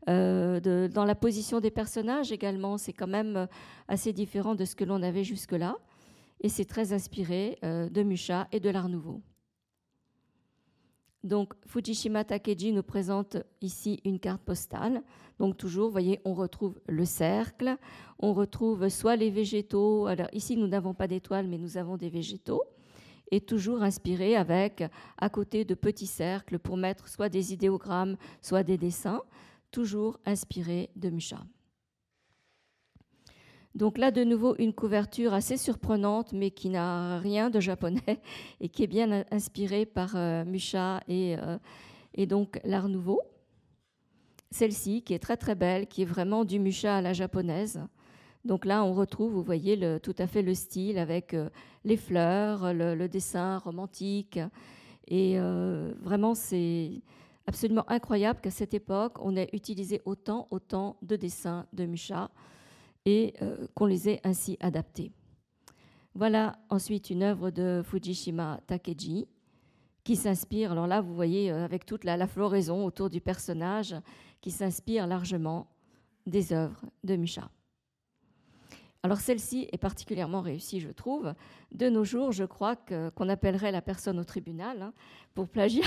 [0.09, 2.79] euh, dans la position des personnages également.
[2.79, 3.47] C'est quand même
[3.87, 5.77] assez différent de ce que l'on avait jusque-là
[6.43, 9.23] et c'est très inspiré euh, de Musha et de l'Art Nouveau.
[11.25, 15.03] Donc Fujishima Takeji nous présente ici une carte postale.
[15.39, 17.77] Donc toujours, vous voyez, on retrouve le cercle,
[18.19, 20.07] on retrouve soit les végétaux.
[20.07, 22.65] Alors ici, nous n'avons pas d'étoiles, mais nous avons des végétaux.
[23.31, 24.85] Et toujours inspiré avec,
[25.17, 29.23] à côté de petits cercles pour mettre soit des idéogrammes, soit des dessins,
[29.71, 31.39] toujours inspiré de Musha.
[33.75, 38.21] Donc là, de nouveau, une couverture assez surprenante, mais qui n'a rien de japonais
[38.61, 41.59] et qui est bien inspirée par euh, Musha et, euh,
[42.15, 43.23] et, donc l'Art Nouveau.
[44.51, 47.81] Celle-ci, qui est très très belle, qui est vraiment du Musha à la japonaise.
[48.45, 51.49] Donc là, on retrouve, vous voyez, le, tout à fait le style avec euh,
[51.85, 54.39] les fleurs, le, dessin romantique.
[55.09, 55.37] Et
[56.01, 57.03] vraiment, c'est
[57.47, 62.31] absolument incroyable qu'à cette époque, on ait utilisé autant, autant de dessins de Musha
[63.05, 65.13] et euh, qu'on les ait ainsi adaptés.
[66.15, 69.27] Voilà ensuite une œuvre de Fujishima Takeji
[70.05, 73.95] qui s'inspire, alors là vous voyez euh, avec toute la, floraison autour du personnage,
[74.41, 75.69] qui s'inspire largement
[76.27, 77.51] des œuvres de Musha.
[79.05, 81.35] Alors celle-ci est particulièrement réussie, je trouve.
[81.73, 84.93] De nos jours, je crois qu'on appellerait la personne au tribunal hein,
[85.35, 85.83] pour plagiat,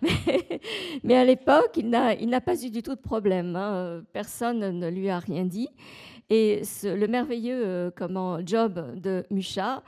[1.02, 3.56] mais, à l'époque, il n'a pas eu du tout de problème.
[3.56, 4.02] Hein.
[4.14, 5.68] Personne ne lui a rien dit.
[6.30, 9.82] Et le merveilleux euh, comment, job de Musha,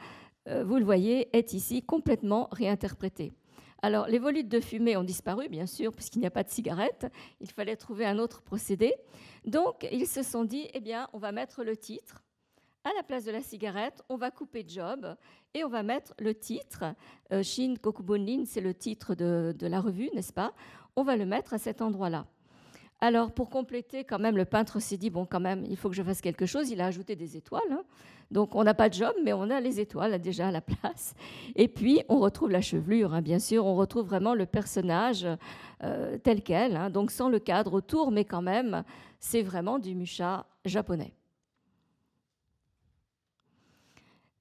[0.48, 3.32] euh, vous le voyez, est ici complètement réinterprété.
[3.80, 7.06] Alors, les volutes de fumée ont disparu, bien sûr, puisqu'il n'y a pas de cigarette.
[7.40, 8.92] Il fallait trouver un autre procédé.
[9.44, 12.24] Donc, ils se sont dit, eh bien, on va mettre le titre.
[12.84, 15.14] À la place de la cigarette, on va couper job
[15.54, 16.84] et on va mettre le titre.
[17.32, 20.52] Euh, Shin Kokubonin, c'est le titre de la revue, n'est-ce pas?
[20.96, 22.26] On va le mettre à cet endroit-là.
[23.02, 25.94] Alors, pour compléter, quand même, le peintre s'est dit bon, quand même, il faut que
[25.96, 26.70] je fasse quelque chose.
[26.70, 27.72] Il a ajouté des étoiles.
[27.72, 27.82] Hein.
[28.30, 31.16] Donc, on n'a pas de job, mais on a les étoiles déjà à la place.
[31.56, 33.66] Et puis, on retrouve la chevelure, hein, bien sûr.
[33.66, 35.26] On retrouve vraiment le personnage
[35.82, 36.90] euh, tel quel, hein.
[36.90, 38.84] donc sans le cadre autour, mais quand même,
[39.18, 41.12] c'est vraiment du musha japonais.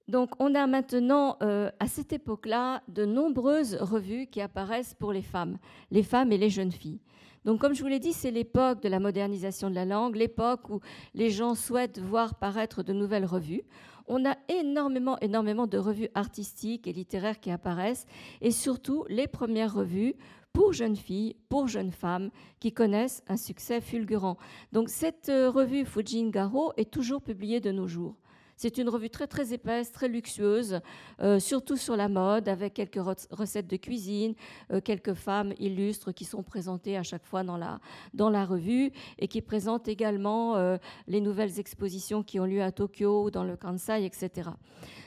[0.08, 5.24] Donc, on a maintenant, euh, à cette époque-là, de nombreuses revues qui apparaissent pour les
[5.24, 5.58] femmes,
[5.90, 7.00] les femmes et les jeunes filles.
[7.46, 10.70] Donc, comme je vous l'ai dit, c'est l'époque de la modernisation de la langue, l'époque
[10.70, 10.80] où
[11.14, 13.64] les gens souhaitent voir paraître de nouvelles revues.
[14.08, 18.06] On a énormément, énormément de revues artistiques et littéraires qui apparaissent,
[18.42, 20.16] et surtout les premières revues
[20.54, 24.38] pour jeunes filles, pour jeunes femmes qui connaissent un succès fulgurant.
[24.72, 28.16] Donc cette euh, revue Fujin Garo est toujours publiée de nos jours.
[28.62, 30.82] C'est une revue très très épaisse, très luxueuse,
[31.20, 34.36] euh, surtout sur la mode, avec quelques recettes de cuisine,
[34.72, 37.80] euh, quelques femmes illustres qui sont présentées à chaque fois dans la,
[38.14, 42.72] dans la revue et qui présentent également euh, les nouvelles expositions qui ont lieu à
[42.72, 44.52] Tokyo ou dans le Kansai, etc.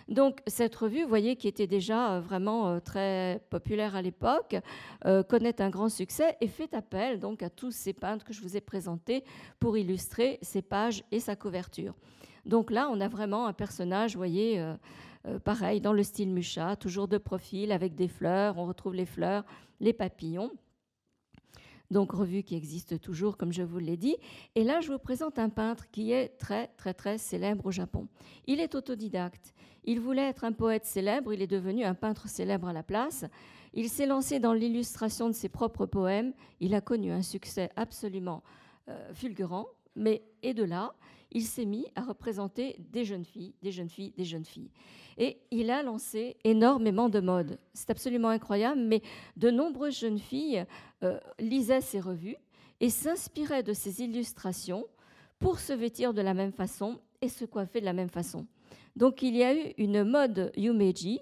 [0.09, 4.57] Donc cette revue, vous voyez, qui était déjà vraiment très populaire à l'époque,
[5.29, 8.57] connaît un grand succès et fait appel donc à tous ces peintres que je vous
[8.57, 9.23] ai présentés
[9.61, 11.95] pour illustrer ses pages et sa couverture.
[12.47, 14.75] Donc là, on a vraiment un personnage, vous voyez, euh,
[15.27, 18.59] euh, pareil, dans le style Mucha, toujours de profil, avec des fleurs.
[18.59, 19.45] On retrouve les fleurs,
[19.81, 20.51] les papillons.
[21.91, 24.17] Donc, revue qui existe toujours, comme je vous l'ai dit.
[24.55, 28.09] Et là, je vous présente un peintre qui est très, très, très célèbre au Japon.
[28.47, 29.55] Il est autodidacte.
[29.85, 33.27] Il voulait être un poète célèbre, il est devenu un peintre célèbre à la place.
[33.75, 36.33] Il s'est lancé dans l'illustration de ses propres poèmes.
[36.61, 38.43] Il a connu un succès absolument
[38.89, 39.67] euh, fulgurant.
[39.95, 40.95] Mais et de là,
[41.35, 44.70] il s'est mis à représenter des jeunes filles, des jeunes filles, des jeunes filles.
[45.18, 47.59] Et il a lancé énormément de modes.
[47.73, 49.03] C'est absolument incroyable, mais
[49.37, 50.64] de nombreuses jeunes filles
[51.03, 52.37] euh, lisaient ses revues
[52.81, 54.87] et s'inspiraient de ses illustrations
[55.38, 58.47] pour se vêtir de la même façon et se coiffer de la même façon.
[58.97, 61.20] Donc il y a eu une mode Yumeji,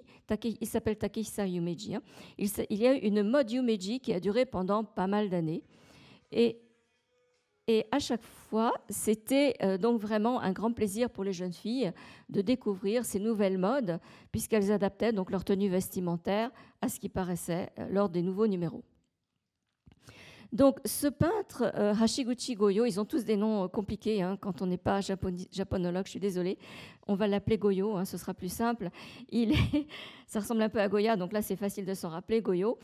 [0.61, 2.03] il s'appelle Takehisa Yumeji, hein.
[2.37, 5.63] il, il, y a eu une mode Yumeji qui a duré pendant pas mal d'années.
[6.31, 6.59] Et
[7.67, 11.93] et à chaque fois, c'était euh, donc vraiment un grand plaisir pour les jeunes filles
[12.29, 13.99] de découvrir ces nouvelles modes,
[14.31, 18.83] puisqu'elles adaptaient donc leur tenue vestimentaire à ce qui paraissait euh, lors des nouveaux numéros.
[20.53, 24.67] Donc, ce peintre, euh, Hashiguchi Goyo, ils ont tous des noms compliqués hein, quand on
[24.67, 26.59] n'est pas japonologue, je suis désolée
[27.07, 28.89] on va l'appeler Goyo, hein, ce sera plus simple.
[29.29, 29.53] Il
[30.27, 32.79] ça ressemble un peu à Goya, donc là c'est facile de s'en rappeler, Goyo.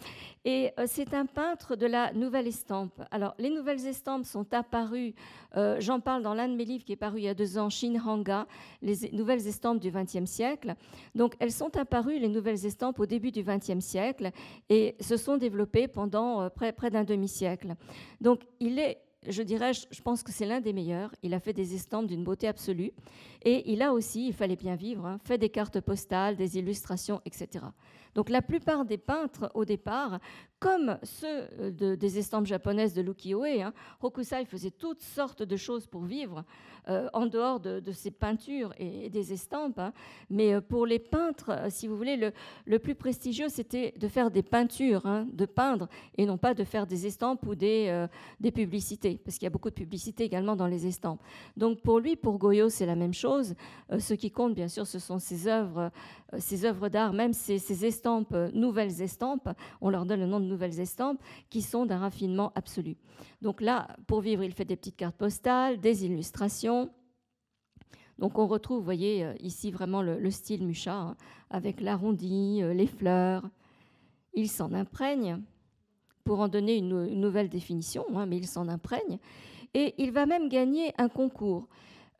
[0.45, 3.01] Et euh, c'est un peintre de la nouvelle estampe.
[3.11, 5.15] Alors les nouvelles estampes sont apparues,
[5.55, 7.57] euh, j'en parle dans l'un de mes livres qui est paru il y a deux
[7.57, 8.45] ans, Shinhanga,
[8.81, 10.75] les nouvelles estampes du XXe siècle.
[11.15, 14.31] Donc elles sont apparues, les nouvelles estampes, au début du XXe siècle
[14.69, 17.58] et se sont développées pendant euh, près d'un demi-siècle.
[18.21, 21.13] Donc il est je dirais, je pense que c'est l'un des meilleurs.
[21.23, 22.91] Il a fait des estampes d'une beauté absolue.
[23.43, 27.21] Et il a aussi, il fallait bien vivre, hein, fait des cartes postales, des illustrations,
[27.25, 27.65] etc.
[28.15, 30.19] Donc la plupart des peintres, au départ,
[30.59, 35.87] comme ceux euh, des estampes japonaises de Lukiyo-e, hein, Hokusai faisait toutes sortes de choses
[35.87, 36.43] pour vivre.
[36.89, 39.77] Euh, en dehors de, ses peintures et, des estampes.
[39.77, 39.93] Hein.
[40.29, 42.31] Mais euh, pour les peintres, si vous voulez,
[42.65, 46.63] le, plus prestigieux, c'était de faire des peintures, hein, de peindre, et non pas de
[46.63, 48.07] faire des estampes ou des,
[48.55, 51.21] publicités, parce qu'il y a beaucoup de publicités également dans les estampes.
[51.57, 53.53] Donc pour lui, pour Goyo, c'est la même chose.
[53.99, 55.91] ce qui compte, bien sûr, ce sont ses œuvres,
[56.39, 57.98] ses œuvres d'art, même ces, ces estampes,
[58.53, 59.49] nouvelles estampes,
[59.81, 62.97] on leur donne le nom de nouvelles estampes, qui sont d'un raffinement absolu.
[63.41, 66.89] Donc là, pour vivre, il fait des petites cartes postales, des illustrations.
[68.19, 71.15] Donc on retrouve, vous voyez, euh, ici vraiment le, style Mucha, hein,
[71.49, 73.49] avec l'arrondi, euh, les fleurs.
[74.33, 75.41] Il s'en imprègne
[76.25, 79.19] pour en donner une, nouvelle définition, hein, mais il s'en imprègne.
[79.73, 81.67] Et il va même gagner un concours.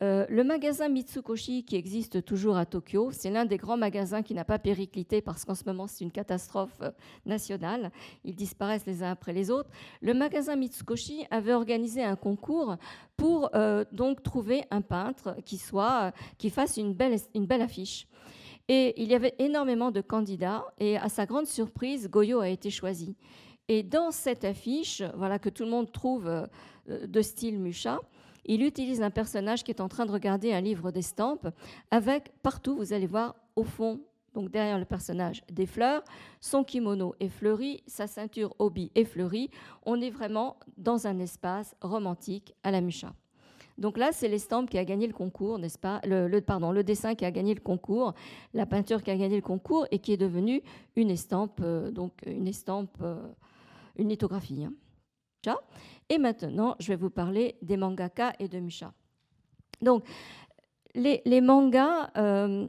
[0.02, 4.34] Euh, le magasin Mitsukoshi, qui existe toujours à Tokyo, c'est l'un des grands magasins qui
[4.34, 6.92] n'a pas périclité parce qu'en ce moment c'est une catastrophe euh,
[7.26, 7.92] nationale.
[8.24, 9.70] Ils disparaissent les uns après les autres.
[10.02, 12.78] Le magasin Mitsukoshi avait organisé un concours
[13.18, 18.08] pour euh, donc trouver un peintre qui, soit, qui fasse une belle, une belle affiche.
[18.70, 22.70] Et il y avait énormément de candidats et à sa grande surprise, Goyo a été
[22.70, 23.18] choisi.
[23.68, 26.48] Et dans cette affiche, voilà que tout le monde trouve
[26.88, 28.00] de style Mucha,
[28.46, 31.48] il utilise un personnage qui est en train de regarder un livre d'estampes
[31.92, 34.00] avec partout, vous allez voir, au fond,
[34.34, 36.04] donc derrière le personnage, des fleurs.
[36.40, 39.50] Son kimono est fleuri, sa ceinture obi est fleurie.
[39.86, 43.14] On est vraiment dans un espace romantique à la Mucha.
[43.78, 46.02] Donc là, c'est l'estampe qui a gagné le concours, n'est-ce pas?
[46.04, 48.14] Le, Pardon, le dessin qui a gagné le concours,
[48.54, 50.62] la peinture qui a gagné le concours et qui est devenue
[50.98, 53.26] une estampe, euh, donc une estampe, euh,
[53.98, 54.66] une lithographie.
[54.66, 54.74] Hein.
[56.10, 58.94] Et maintenant, je vais vous parler des mangaka et de Musha.
[59.82, 60.04] Donc,
[60.96, 62.68] les, mangas, euh,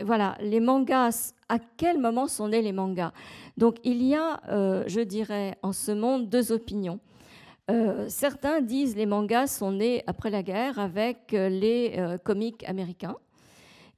[0.00, 3.12] voilà, les mangas, à quel moment sont nés les mangas?
[3.56, 7.00] Donc, il y a, euh, je dirais, en ce monde, deux opinions.
[7.70, 13.16] Euh, certains disent les mangas sont nés après la guerre avec les comics américains.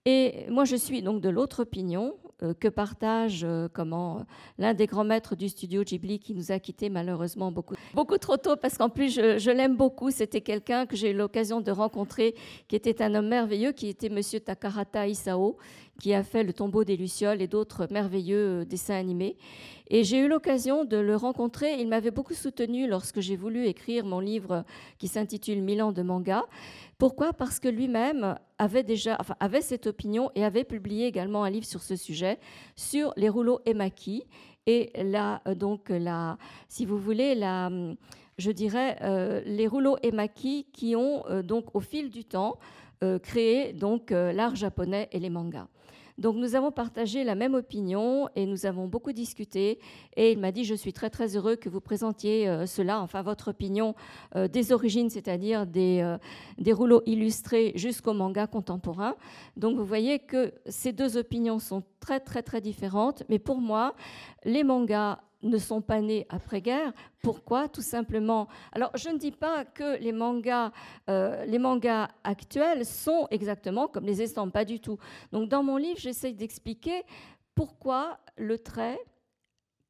[0.07, 2.15] Et moi, je suis donc de l'autre opinion.
[2.59, 4.25] Que partage comment
[4.59, 8.37] l'un des grands maîtres du studio Ghibli qui nous a quittés malheureusement beaucoup, beaucoup trop
[8.37, 10.11] tôt parce qu'en plus je, l'aime beaucoup.
[10.11, 12.35] C'était quelqu'un que j'ai eu l'occasion de rencontrer
[12.69, 15.57] qui était un homme merveilleux qui était Monsieur Takarata Isao
[16.01, 19.37] qui a fait Le tombeau des Lucioles et d'autres merveilleux dessins animés.
[19.89, 21.81] Et j'ai eu l'occasion de le rencontrer.
[21.81, 24.65] Il m'avait beaucoup soutenu lorsque j'ai voulu écrire mon livre
[24.99, 26.45] qui s'intitule Milan de manga.
[27.01, 27.33] Pourquoi?
[27.33, 29.17] Parce que lui-même avait déjà,
[29.63, 32.39] cette opinion et avait publié également un livre sur ce sujet,
[32.77, 34.25] sur les rouleaux Emaki.
[34.67, 35.91] Et là, euh, donc,
[36.69, 37.71] si vous voulez, la,
[38.37, 42.59] je dirais, euh, les rouleaux Emaki qui ont euh, donc au fil du temps
[43.23, 45.69] créé donc l'art japonais et les mangas.
[46.21, 49.81] Donc nous avons partagé la même opinion et nous avons beaucoup discuté.
[50.17, 53.23] Et il m'a dit, je suis très très heureux que vous présentiez euh, cela, enfin
[53.23, 53.95] votre opinion
[54.37, 56.19] euh, des origines, c'est-à-dire des, euh,
[56.59, 59.17] des rouleaux illustrés jusqu'au manga contemporain.
[59.57, 63.23] Donc vous voyez que ces deux opinions sont très très très différentes.
[63.31, 63.95] Mais pour moi,
[64.45, 66.93] les mangas ne sont pas nés après-guerre.
[67.23, 67.69] Pourquoi?
[67.69, 68.49] Tout simplement.
[68.73, 70.73] Alors, je ne dis pas que les mangas,
[71.09, 74.99] euh, les mangas actuels sont exactement comme les estampes, pas du tout.
[75.33, 77.03] Donc, dans mon livre, j'essaye d'expliquer
[77.55, 78.99] pourquoi le trait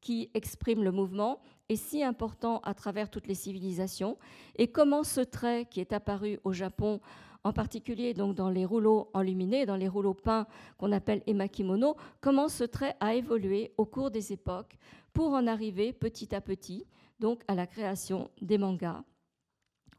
[0.01, 1.39] qui exprime le mouvement
[1.69, 4.17] est si important à travers toutes les civilisations
[4.55, 6.99] et comment ce trait qui est apparu au Japon
[7.43, 12.49] en particulier donc dans les rouleaux enluminés, dans les rouleaux peints qu'on appelle emakimono, comment
[12.49, 14.77] ce trait a évolué au cours des époques
[15.13, 16.85] pour en arriver petit à petit
[17.19, 19.03] donc à la création des mangas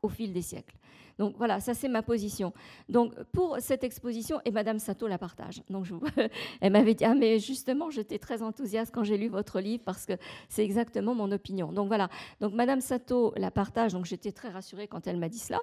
[0.02, 0.76] au fil des siècles.
[1.18, 2.52] Donc voilà, ça c'est ma position.
[2.88, 5.62] Donc pour cette exposition, et Madame Sato la partage.
[5.68, 5.86] Donc
[6.60, 10.06] elle m'avait dit ah mais justement j'étais très enthousiaste quand j'ai lu votre livre parce
[10.06, 10.14] que
[10.48, 11.72] c'est exactement mon opinion.
[11.72, 12.08] Donc voilà,
[12.40, 13.92] donc Madame Sato la partage.
[13.92, 15.60] Donc j'étais très rassurée quand elle m'a dit cela.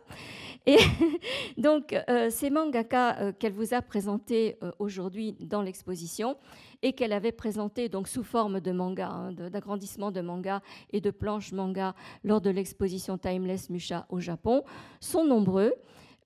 [0.65, 0.77] Et
[1.57, 6.37] donc euh, ces mangaka euh, qu'elle vous a présentés euh, aujourd'hui dans l'exposition
[6.81, 10.61] et qu'elle avait présenté donc sous forme de manga, hein, d'agrandissement de manga
[10.91, 14.63] et de planches manga lors de l'exposition Timeless Musha au Japon,
[14.99, 15.73] sont nombreux,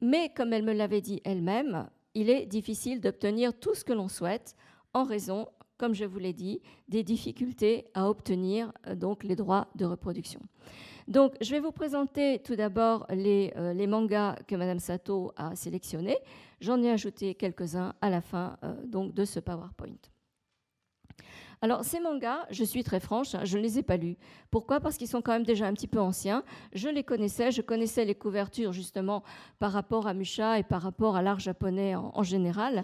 [0.01, 4.07] mais comme elle me l'avait dit elle-même, il est difficile d'obtenir tout ce que l'on
[4.07, 4.55] souhaite
[4.93, 5.47] en raison,
[5.77, 10.39] comme je vous l'ai dit, des difficultés à obtenir euh, donc les droits de reproduction.
[11.07, 15.53] Donc, je vais vous présenter tout d'abord les, euh, les, mangas que Madame Sato a
[15.55, 16.17] sélectionnés.
[16.61, 20.12] J'en ai ajouté quelques-uns à la fin euh, donc de ce PowerPoint.
[21.61, 24.17] Alors, ces mangas, je suis très franche, hein, je ne les ai pas lus.
[24.51, 24.81] Pourquoi?
[24.81, 26.43] Parce qu'ils sont quand même déjà un petit peu anciens.
[26.73, 29.23] Je les connaissais, je connaissais les couvertures justement
[29.59, 32.83] par rapport à Musha et par rapport à l'art japonais en, général.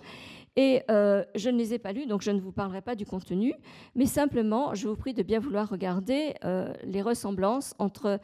[0.55, 3.05] Et euh, je ne les ai pas lus, donc je ne vous parlerai pas du
[3.05, 3.53] contenu,
[3.95, 8.19] mais simplement, je vous prie de bien vouloir regarder euh, les ressemblances entre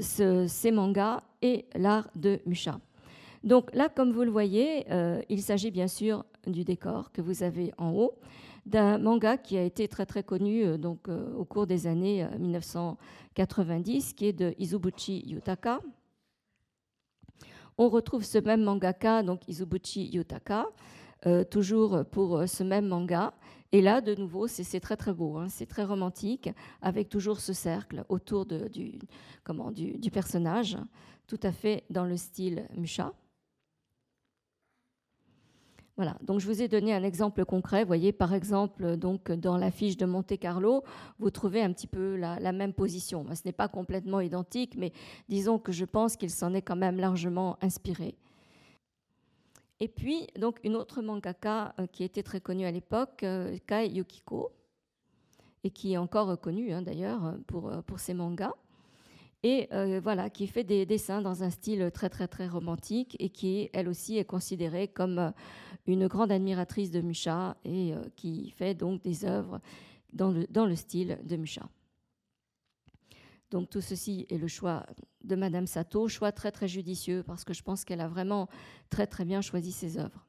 [0.00, 2.78] ces mangas et l'art de Musha.
[3.44, 7.42] Donc là, comme vous le voyez, euh, il s'agit bien sûr du décor que vous
[7.42, 8.18] avez en haut
[8.66, 12.26] d'un manga qui a été très très connu euh, donc, euh, au cours des années
[12.38, 15.80] 1990, euh, qui est de Izubuchi Yutaka.
[17.76, 20.66] On retrouve ce même mangaka, donc Izubuchi Yutaka,
[21.50, 23.34] toujours pour ce même manga.
[23.72, 25.48] Et là, de nouveau, c'est très très beau, hein.
[25.48, 26.48] c'est très romantique,
[26.80, 29.00] avec toujours ce cercle autour du,
[29.42, 30.78] comment, du personnage,
[31.26, 33.12] tout à fait dans le style Musha.
[35.96, 37.82] Voilà, donc je vous ai donné un exemple concret.
[37.82, 40.82] Vous voyez, par exemple, donc, dans la fiche de Monte Carlo,
[41.20, 43.24] vous trouvez un petit peu la, même position.
[43.32, 44.92] Ce n'est pas complètement identique, mais
[45.28, 48.16] disons que je pense qu'il s'en est quand même largement inspiré.
[49.78, 53.88] Et puis, donc, une autre mangaka euh, qui était très connue à l'époque, euh, Kai
[53.88, 54.50] Yukiko,
[55.62, 58.54] et qui est encore connue hein, d'ailleurs euh, pour ses mangas
[59.44, 59.68] et
[60.00, 63.88] voilà, qui fait des dessins dans un style très très très romantique et qui elle
[63.88, 65.32] aussi est considérée comme
[65.86, 69.60] une grande admiratrice de Musha et euh, qui fait donc des œuvres
[70.12, 71.68] dans le, dans le style de Musha.
[73.50, 74.86] Donc tout ceci est le choix
[75.22, 78.48] de Madame Sato, choix très très judicieux parce que je pense qu'elle a vraiment
[78.90, 80.26] très très bien choisi ses œuvres.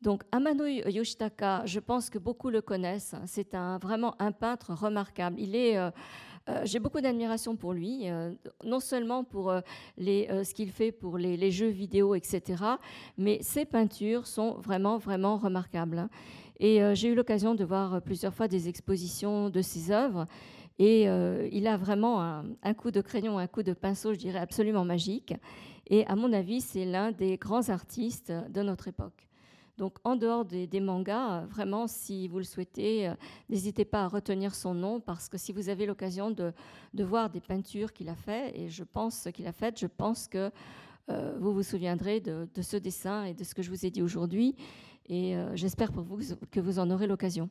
[0.00, 3.14] Donc Amano Yoshitaka, je pense que beaucoup le connaissent.
[3.26, 5.38] C'est un, vraiment un peintre remarquable.
[5.38, 5.90] Il est euh,
[6.50, 8.32] euh, j'ai beaucoup d'admiration pour lui, euh,
[8.64, 9.60] non seulement pour euh,
[9.98, 12.62] ce qu'il fait pour les, jeux vidéo, etc.,
[13.18, 15.98] mais ses peintures sont vraiment, vraiment remarquables.
[15.98, 16.10] Hein.
[16.58, 20.26] Et j'ai eu l'occasion de voir plusieurs fois des expositions de ses œuvres.
[20.78, 24.40] Et il a vraiment un, un, coup de crayon, un coup de pinceau, je dirais,
[24.40, 25.32] absolument magique.
[25.86, 29.29] Et à mon avis, c'est l'un des grands artistes de notre époque.
[29.80, 33.14] Donc en dehors des, mangas, euh, vraiment, si vous le souhaitez, euh,
[33.48, 36.52] n'hésitez pas à retenir son nom parce que si vous avez l'occasion de,
[37.02, 40.50] voir des peintures qu'il a fait, et je pense qu'il a faites, je pense que
[41.38, 44.54] vous vous souviendrez de, ce dessin et de ce que je vous ai dit aujourd'hui.
[45.08, 46.20] Et j'espère pour vous
[46.52, 47.48] que vous en aurez l'occasion.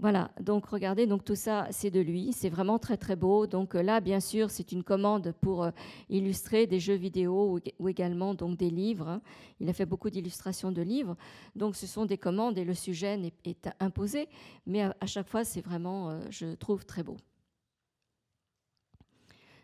[0.00, 3.48] Voilà, donc regardez, donc tout ça, c'est de lui, c'est vraiment très très beau.
[3.48, 5.70] Donc euh, là, bien sûr, c'est une commande pour euh,
[6.08, 9.08] illustrer des jeux vidéo ou, également donc des livres.
[9.08, 9.20] Hein.
[9.58, 11.16] Il a fait beaucoup d'illustrations de livres,
[11.56, 14.28] donc ce sont des commandes et le sujet est, imposé,
[14.66, 17.16] mais à, chaque fois, c'est vraiment, euh, je trouve, très beau.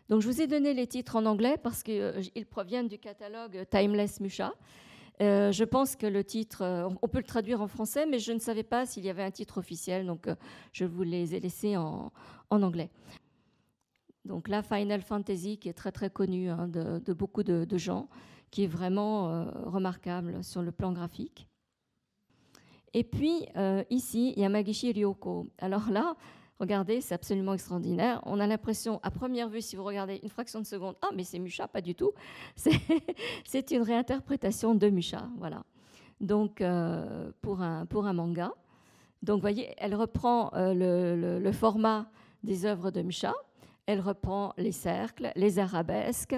[0.09, 4.19] Donc je vous ai donné les titres en anglais parce qu'ils proviennent du catalogue Timeless
[4.19, 4.53] Musha.
[5.21, 8.33] Euh, je pense que le titre, euh, on peut le traduire en français, mais je
[8.33, 10.35] ne savais pas s'il y avait un titre officiel, donc euh,
[10.73, 12.11] je vous les ai laissés en,
[12.49, 12.89] anglais.
[14.25, 18.09] Donc la Final Fantasy, qui est très très connue hein, de, beaucoup de, gens,
[18.49, 21.47] qui est vraiment remarquable sur le plan graphique.
[22.93, 23.45] Et puis
[23.89, 25.51] ici, il y a Magishi Ryoko.
[25.59, 26.15] Alors là,
[26.59, 28.21] Regardez, c'est absolument extraordinaire.
[28.25, 31.25] On a l'impression, à première vue, si vous regardez une fraction de seconde, ah, mais
[31.25, 32.13] c'est Mucha, pas du tout.
[33.45, 35.63] C'est une réinterprétation de Mucha, voilà.
[36.21, 38.53] Donc, euh, pour, un, manga.
[39.21, 42.07] Donc, vous voyez, elle reprend euh, le, format
[42.43, 43.33] des œuvres de Mucha.
[43.85, 46.35] Elle reprend les cercles, les arabesques,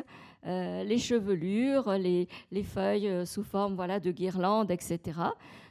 [0.48, 5.00] euh, les chevelures, les, les, feuilles sous forme voilà, de guirlandes, etc.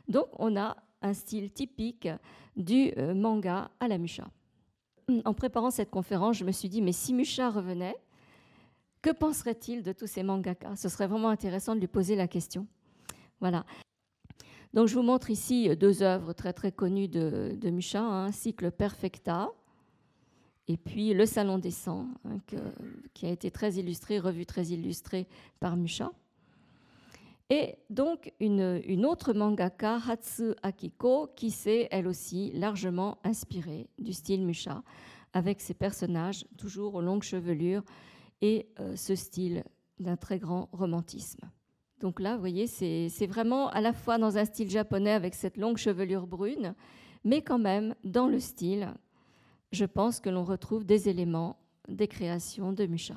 [0.09, 2.09] Donc, on a un style typique
[2.57, 4.29] du manga à la Mucha
[5.25, 7.97] en préparant cette conférence, je me suis dit, mais si Musha revenait,
[9.03, 12.67] que penserait-il de tous ces mangaka Ce serait vraiment intéressant de lui poser la question.
[13.41, 13.65] Voilà.
[14.75, 18.33] Donc je vous montre ici deux œuvres très très connues de, de Musha, un hein,
[18.33, 19.51] cycle Perfecta,
[20.69, 22.39] et puis Le Salon des Sangs, hein,
[23.15, 25.29] qui a été très illustré, revu très illustré
[25.61, 26.11] par Musha.
[27.49, 34.45] Et donc une, autre mangaka, Hatsu Akiko, qui s'est elle aussi largement inspirée du style
[34.45, 34.83] Musha,
[35.33, 37.85] avec ses personnages toujours aux longues chevelures
[38.41, 39.63] et euh, ce style
[40.01, 41.49] d'un très grand romantisme.
[42.01, 45.57] Donc là, vous voyez, c'est vraiment à la fois dans un style japonais avec cette
[45.57, 46.75] longue chevelure brune,
[47.25, 48.93] mais quand même dans le style,
[49.73, 53.17] je pense que l'on retrouve des éléments des créations de Musha.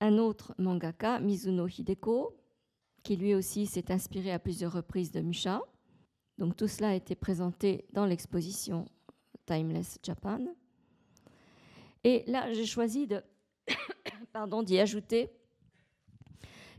[0.00, 2.36] Un autre mangaka, Mizuno Hideko,
[3.06, 5.62] qui lui aussi s'est inspiré à plusieurs reprises de Musha.
[6.38, 8.84] Donc tout cela a été présenté dans l'exposition
[9.46, 10.40] Timeless Japan.
[12.02, 13.22] Et là, j'ai choisi de,
[14.32, 15.30] pardon, d'y ajouter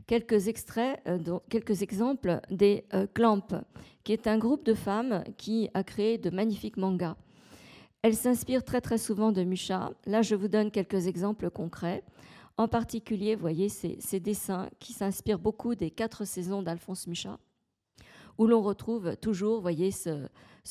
[0.06, 3.48] quelques extraits, euh, quelques exemples des euh, Clamp,
[4.04, 7.16] qui est un groupe de femmes qui a créé de magnifiques mangas.
[8.02, 9.92] Elles s'inspirent très très souvent de Musha.
[10.04, 12.04] Là, je vous donne quelques exemples concrets.
[12.58, 17.38] En particulier, vous voyez ces, dessins qui s'inspirent beaucoup des quatre saisons d'Alphonse Mucha,
[18.36, 20.28] où l'on retrouve toujours, voyez, ce,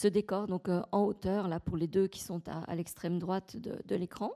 [0.10, 3.96] décor donc euh, en hauteur là pour les deux qui sont à, l'extrême droite de,
[3.96, 4.34] l'écran.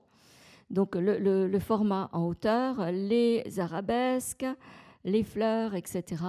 [0.69, 4.45] Donc le, format en hauteur, les arabesques,
[5.03, 6.23] les fleurs, etc.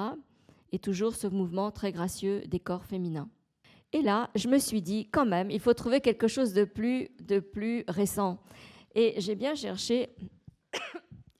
[0.72, 3.28] Et toujours ce mouvement très gracieux des corps féminins.
[3.92, 7.10] Et là, je me suis dit, quand même, il faut trouver quelque chose de plus,
[7.20, 8.40] de plus récent.
[8.96, 10.10] Et j'ai bien cherché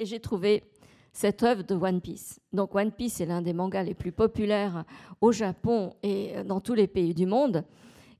[0.02, 0.64] et j'ai trouvé
[1.12, 2.40] cette œuvre de One Piece.
[2.52, 4.84] Donc One Piece est l'un des mangas les plus populaires
[5.20, 7.64] au Japon et dans tous les pays du monde.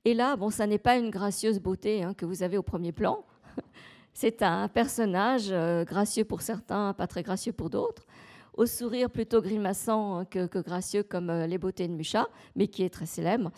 [0.05, 2.93] Et là, bon, ça n'est pas une gracieuse beauté hein, que vous avez au premier
[2.93, 3.25] plan.
[4.13, 8.05] C'est un personnage euh, gracieux pour certains, pas très gracieux pour d'autres,
[8.53, 12.89] au sourire plutôt grimaçant que, gracieux comme euh, les beautés de Musha, mais qui est
[12.89, 13.51] très célèbre.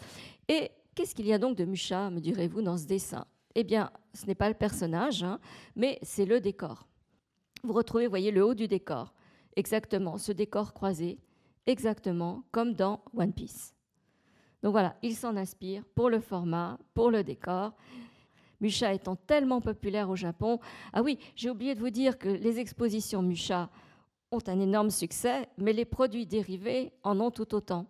[0.47, 3.25] Et qu'est-ce qu'il y a donc de Musha, me direz-vous, dans ce dessin?
[3.53, 5.39] Eh bien, ce n'est pas le personnage, hein,
[5.75, 6.87] mais c'est le décor
[7.65, 9.13] vous retrouvez, voyez, le haut du décor.
[9.55, 11.17] Exactement, ce décor croisé,
[11.65, 13.73] exactement comme dans One Piece.
[14.63, 17.73] Donc voilà, il s'en inspire pour le format, pour le décor.
[18.61, 20.59] Musha étant tellement populaire au Japon.
[20.93, 23.69] Ah oui, j'ai oublié de vous dire que les expositions Musha
[24.31, 27.85] ont un énorme succès, mais les produits dérivés en ont tout autant.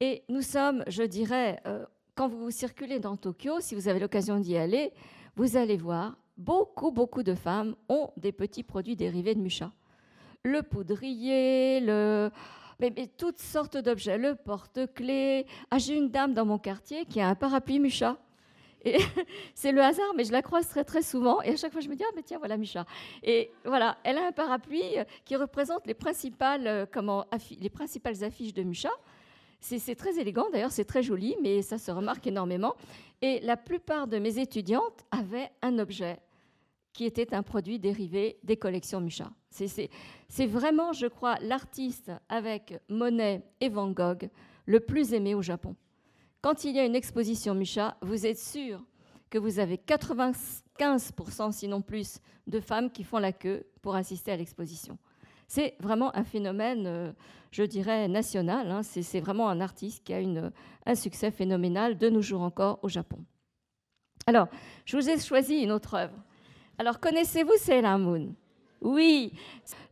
[0.00, 4.38] Et nous sommes, je dirais, euh, quand vous circulez dans Tokyo, si vous avez l'occasion
[4.38, 4.92] d'y aller,
[5.36, 9.72] vous allez voir beaucoup, beaucoup de femmes ont des petits produits dérivés de Musha.
[10.42, 12.30] Le poudrier, le...
[12.80, 15.46] Mais, toutes sortes d'objets, le porte-clés.
[15.70, 18.18] Ah, j'ai une dame dans mon quartier qui a un parapluie Musha.
[18.84, 18.98] Et
[19.54, 21.40] c'est le hasard, mais je la croise très très souvent.
[21.42, 22.84] Et à chaque fois, je me dis, ah, mais tiens, voilà Musha.
[23.22, 24.82] Et voilà, elle a un parapluie
[25.24, 27.22] qui représente les principales, euh,
[27.60, 28.90] les principales affiches de Musha.
[29.66, 32.74] C'est très élégant, d'ailleurs, c'est très joli, mais ça se remarque énormément.
[33.22, 36.18] Et la plupart de mes étudiantes avaient un objet
[36.92, 39.30] qui était un produit dérivé des collections Musha.
[39.50, 44.28] C'est vraiment, je crois, l'artiste avec Monet et Van Gogh
[44.66, 45.74] le plus aimé au Japon.
[46.42, 48.84] Quand il y a une exposition Musha, vous êtes sûr
[49.30, 54.36] que vous avez 95%, sinon plus, de femmes qui font la queue pour assister à
[54.36, 54.98] l'exposition.
[55.46, 57.14] C'est vraiment un phénomène,
[57.50, 58.70] je dirais, national.
[58.70, 58.82] Hein.
[58.82, 60.50] C'est vraiment un artiste qui a une,
[60.86, 63.24] un succès phénoménal de nos jours encore au Japon.
[64.26, 64.48] Alors,
[64.84, 66.16] je vous ai choisi une autre œuvre.
[66.78, 68.34] Alors, connaissez-vous Sailor Moon?
[68.80, 69.32] Oui,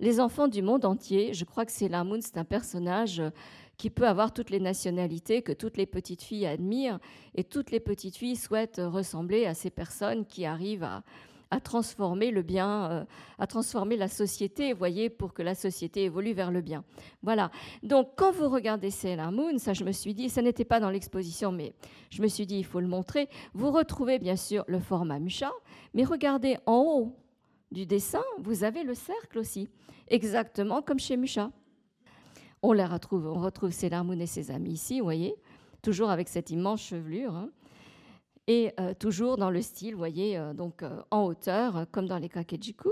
[0.00, 3.22] les enfants du monde entier, je crois que Sailor Moon, c'est un personnage
[3.76, 6.98] qui peut avoir toutes les nationalités, que toutes les petites filles admirent,
[7.34, 11.02] et toutes les petites filles souhaitent ressembler à ces personnes qui arrivent à,
[11.52, 13.04] à transformer le bien, euh,
[13.38, 16.82] à transformer la société, voyez, pour que la société évolue vers le bien.
[17.22, 17.50] Voilà.
[17.82, 20.88] Donc, quand vous regardez Sailor Moon, ça, je me suis dit, ça n'était pas dans
[20.88, 21.74] l'exposition, mais
[22.08, 23.28] je me suis dit, il faut le montrer.
[23.52, 25.52] Vous retrouvez bien sûr le format Musha,
[25.92, 27.16] mais regardez en haut
[27.70, 29.68] du dessin, vous avez le cercle aussi,
[30.08, 31.50] exactement comme chez Musha.
[32.62, 33.72] On retrouve, on retrouve
[34.04, 35.34] Moon et ses amis ici, vous voyez,
[35.82, 37.34] toujours avec cette immense chevelure.
[37.34, 37.50] Hein
[38.46, 42.18] et euh, toujours dans le style, vous voyez, euh, donc euh, en hauteur, comme dans
[42.18, 42.90] les Kakejiku.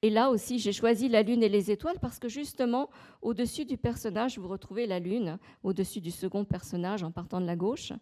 [0.00, 2.88] Et là aussi, j'ai choisi la lune et les étoiles parce que justement,
[3.20, 7.56] au-dessus du personnage, vous retrouvez la lune, au-dessus du second personnage en partant de la
[7.56, 7.92] gauche.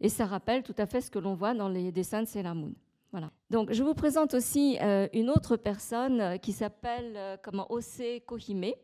[0.00, 2.54] Et ça rappelle tout à fait ce que l'on voit dans les dessins de Sailor
[2.54, 2.74] Moon.
[3.10, 3.30] Voilà.
[3.48, 4.76] Donc, je vous présente aussi
[5.14, 8.74] une autre personne qui s'appelle comment Ose Kohime.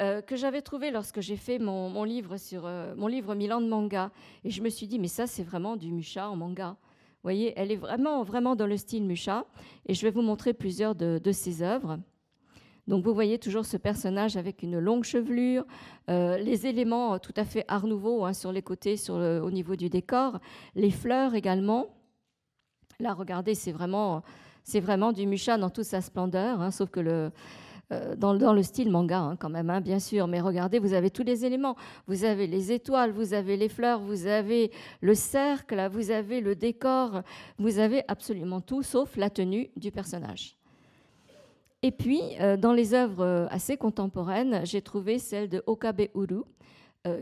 [0.00, 3.66] Euh, que j'avais trouvé lorsque j'ai fait mon, livre sur euh, mon livre Milan de
[3.66, 4.12] manga.
[4.44, 6.76] Et je me suis dit, mais ça, c'est vraiment du Musha en manga.
[6.78, 9.44] Vous voyez, elle est vraiment, vraiment dans le style Musha.
[9.86, 11.98] Et je vais vous montrer plusieurs de, ses œuvres.
[12.86, 15.66] Donc vous voyez toujours ce personnage avec une longue chevelure,
[16.08, 19.76] euh, les éléments tout à fait art nouveau hein, sur les côtés, sur au niveau
[19.76, 20.38] du décor,
[20.74, 21.88] les fleurs également.
[23.00, 24.22] Là, regardez, c'est vraiment,
[24.62, 27.30] c'est vraiment du Musha dans toute sa splendeur, hein, sauf que le,
[27.90, 30.28] euh, dans, le style manga hein, quand même, hein, bien sûr.
[30.28, 31.76] Mais regardez, vous avez tous les éléments.
[32.06, 34.70] Vous avez les étoiles, vous avez les fleurs, vous avez
[35.00, 37.22] le cercle, vous avez le décor,
[37.58, 40.58] vous avez absolument tout sauf la tenue du personnage.
[41.82, 46.42] Et puis, euh, dans les œuvres euh, assez contemporaines, j'ai trouvé celle de Okabe Uru,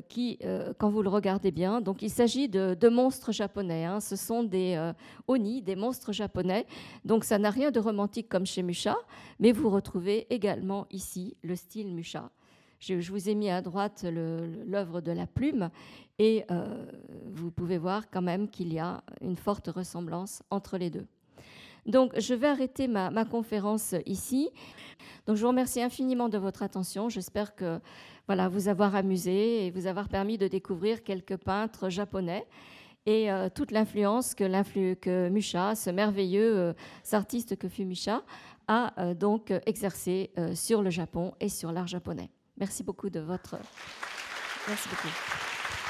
[0.08, 3.84] qui, euh, quand vous le regardez bien, donc il s'agit de, monstres japonais.
[3.84, 4.00] Hein.
[4.00, 4.92] Ce sont des euh,
[5.28, 6.66] oni, des monstres japonais.
[7.04, 8.96] Donc ça n'a rien de romantique comme chez Musha,
[9.38, 12.30] mais vous retrouvez également ici le style Musha.
[12.78, 15.70] Je, vous ai mis à droite l'œuvre de la plume
[16.18, 16.44] et
[17.24, 21.06] vous pouvez voir quand même qu'il y a une forte ressemblance entre les deux.
[21.86, 24.50] Donc, je vais arrêter ma, ma, conférence ici.
[25.26, 27.08] Donc, je vous remercie infiniment de votre attention.
[27.08, 27.80] J'espère que
[28.26, 32.46] voilà, vous avoir amusé et vous avoir permis de découvrir quelques peintres japonais
[33.06, 36.72] et euh, toute l'influence que, que Musha, ce merveilleux euh,
[37.12, 38.22] artiste que fut Musha,
[38.68, 42.30] a euh, donc exercé sur le Japon et sur l'art japonais.
[42.58, 43.56] Merci beaucoup de votre.
[44.68, 45.45] Merci beaucoup.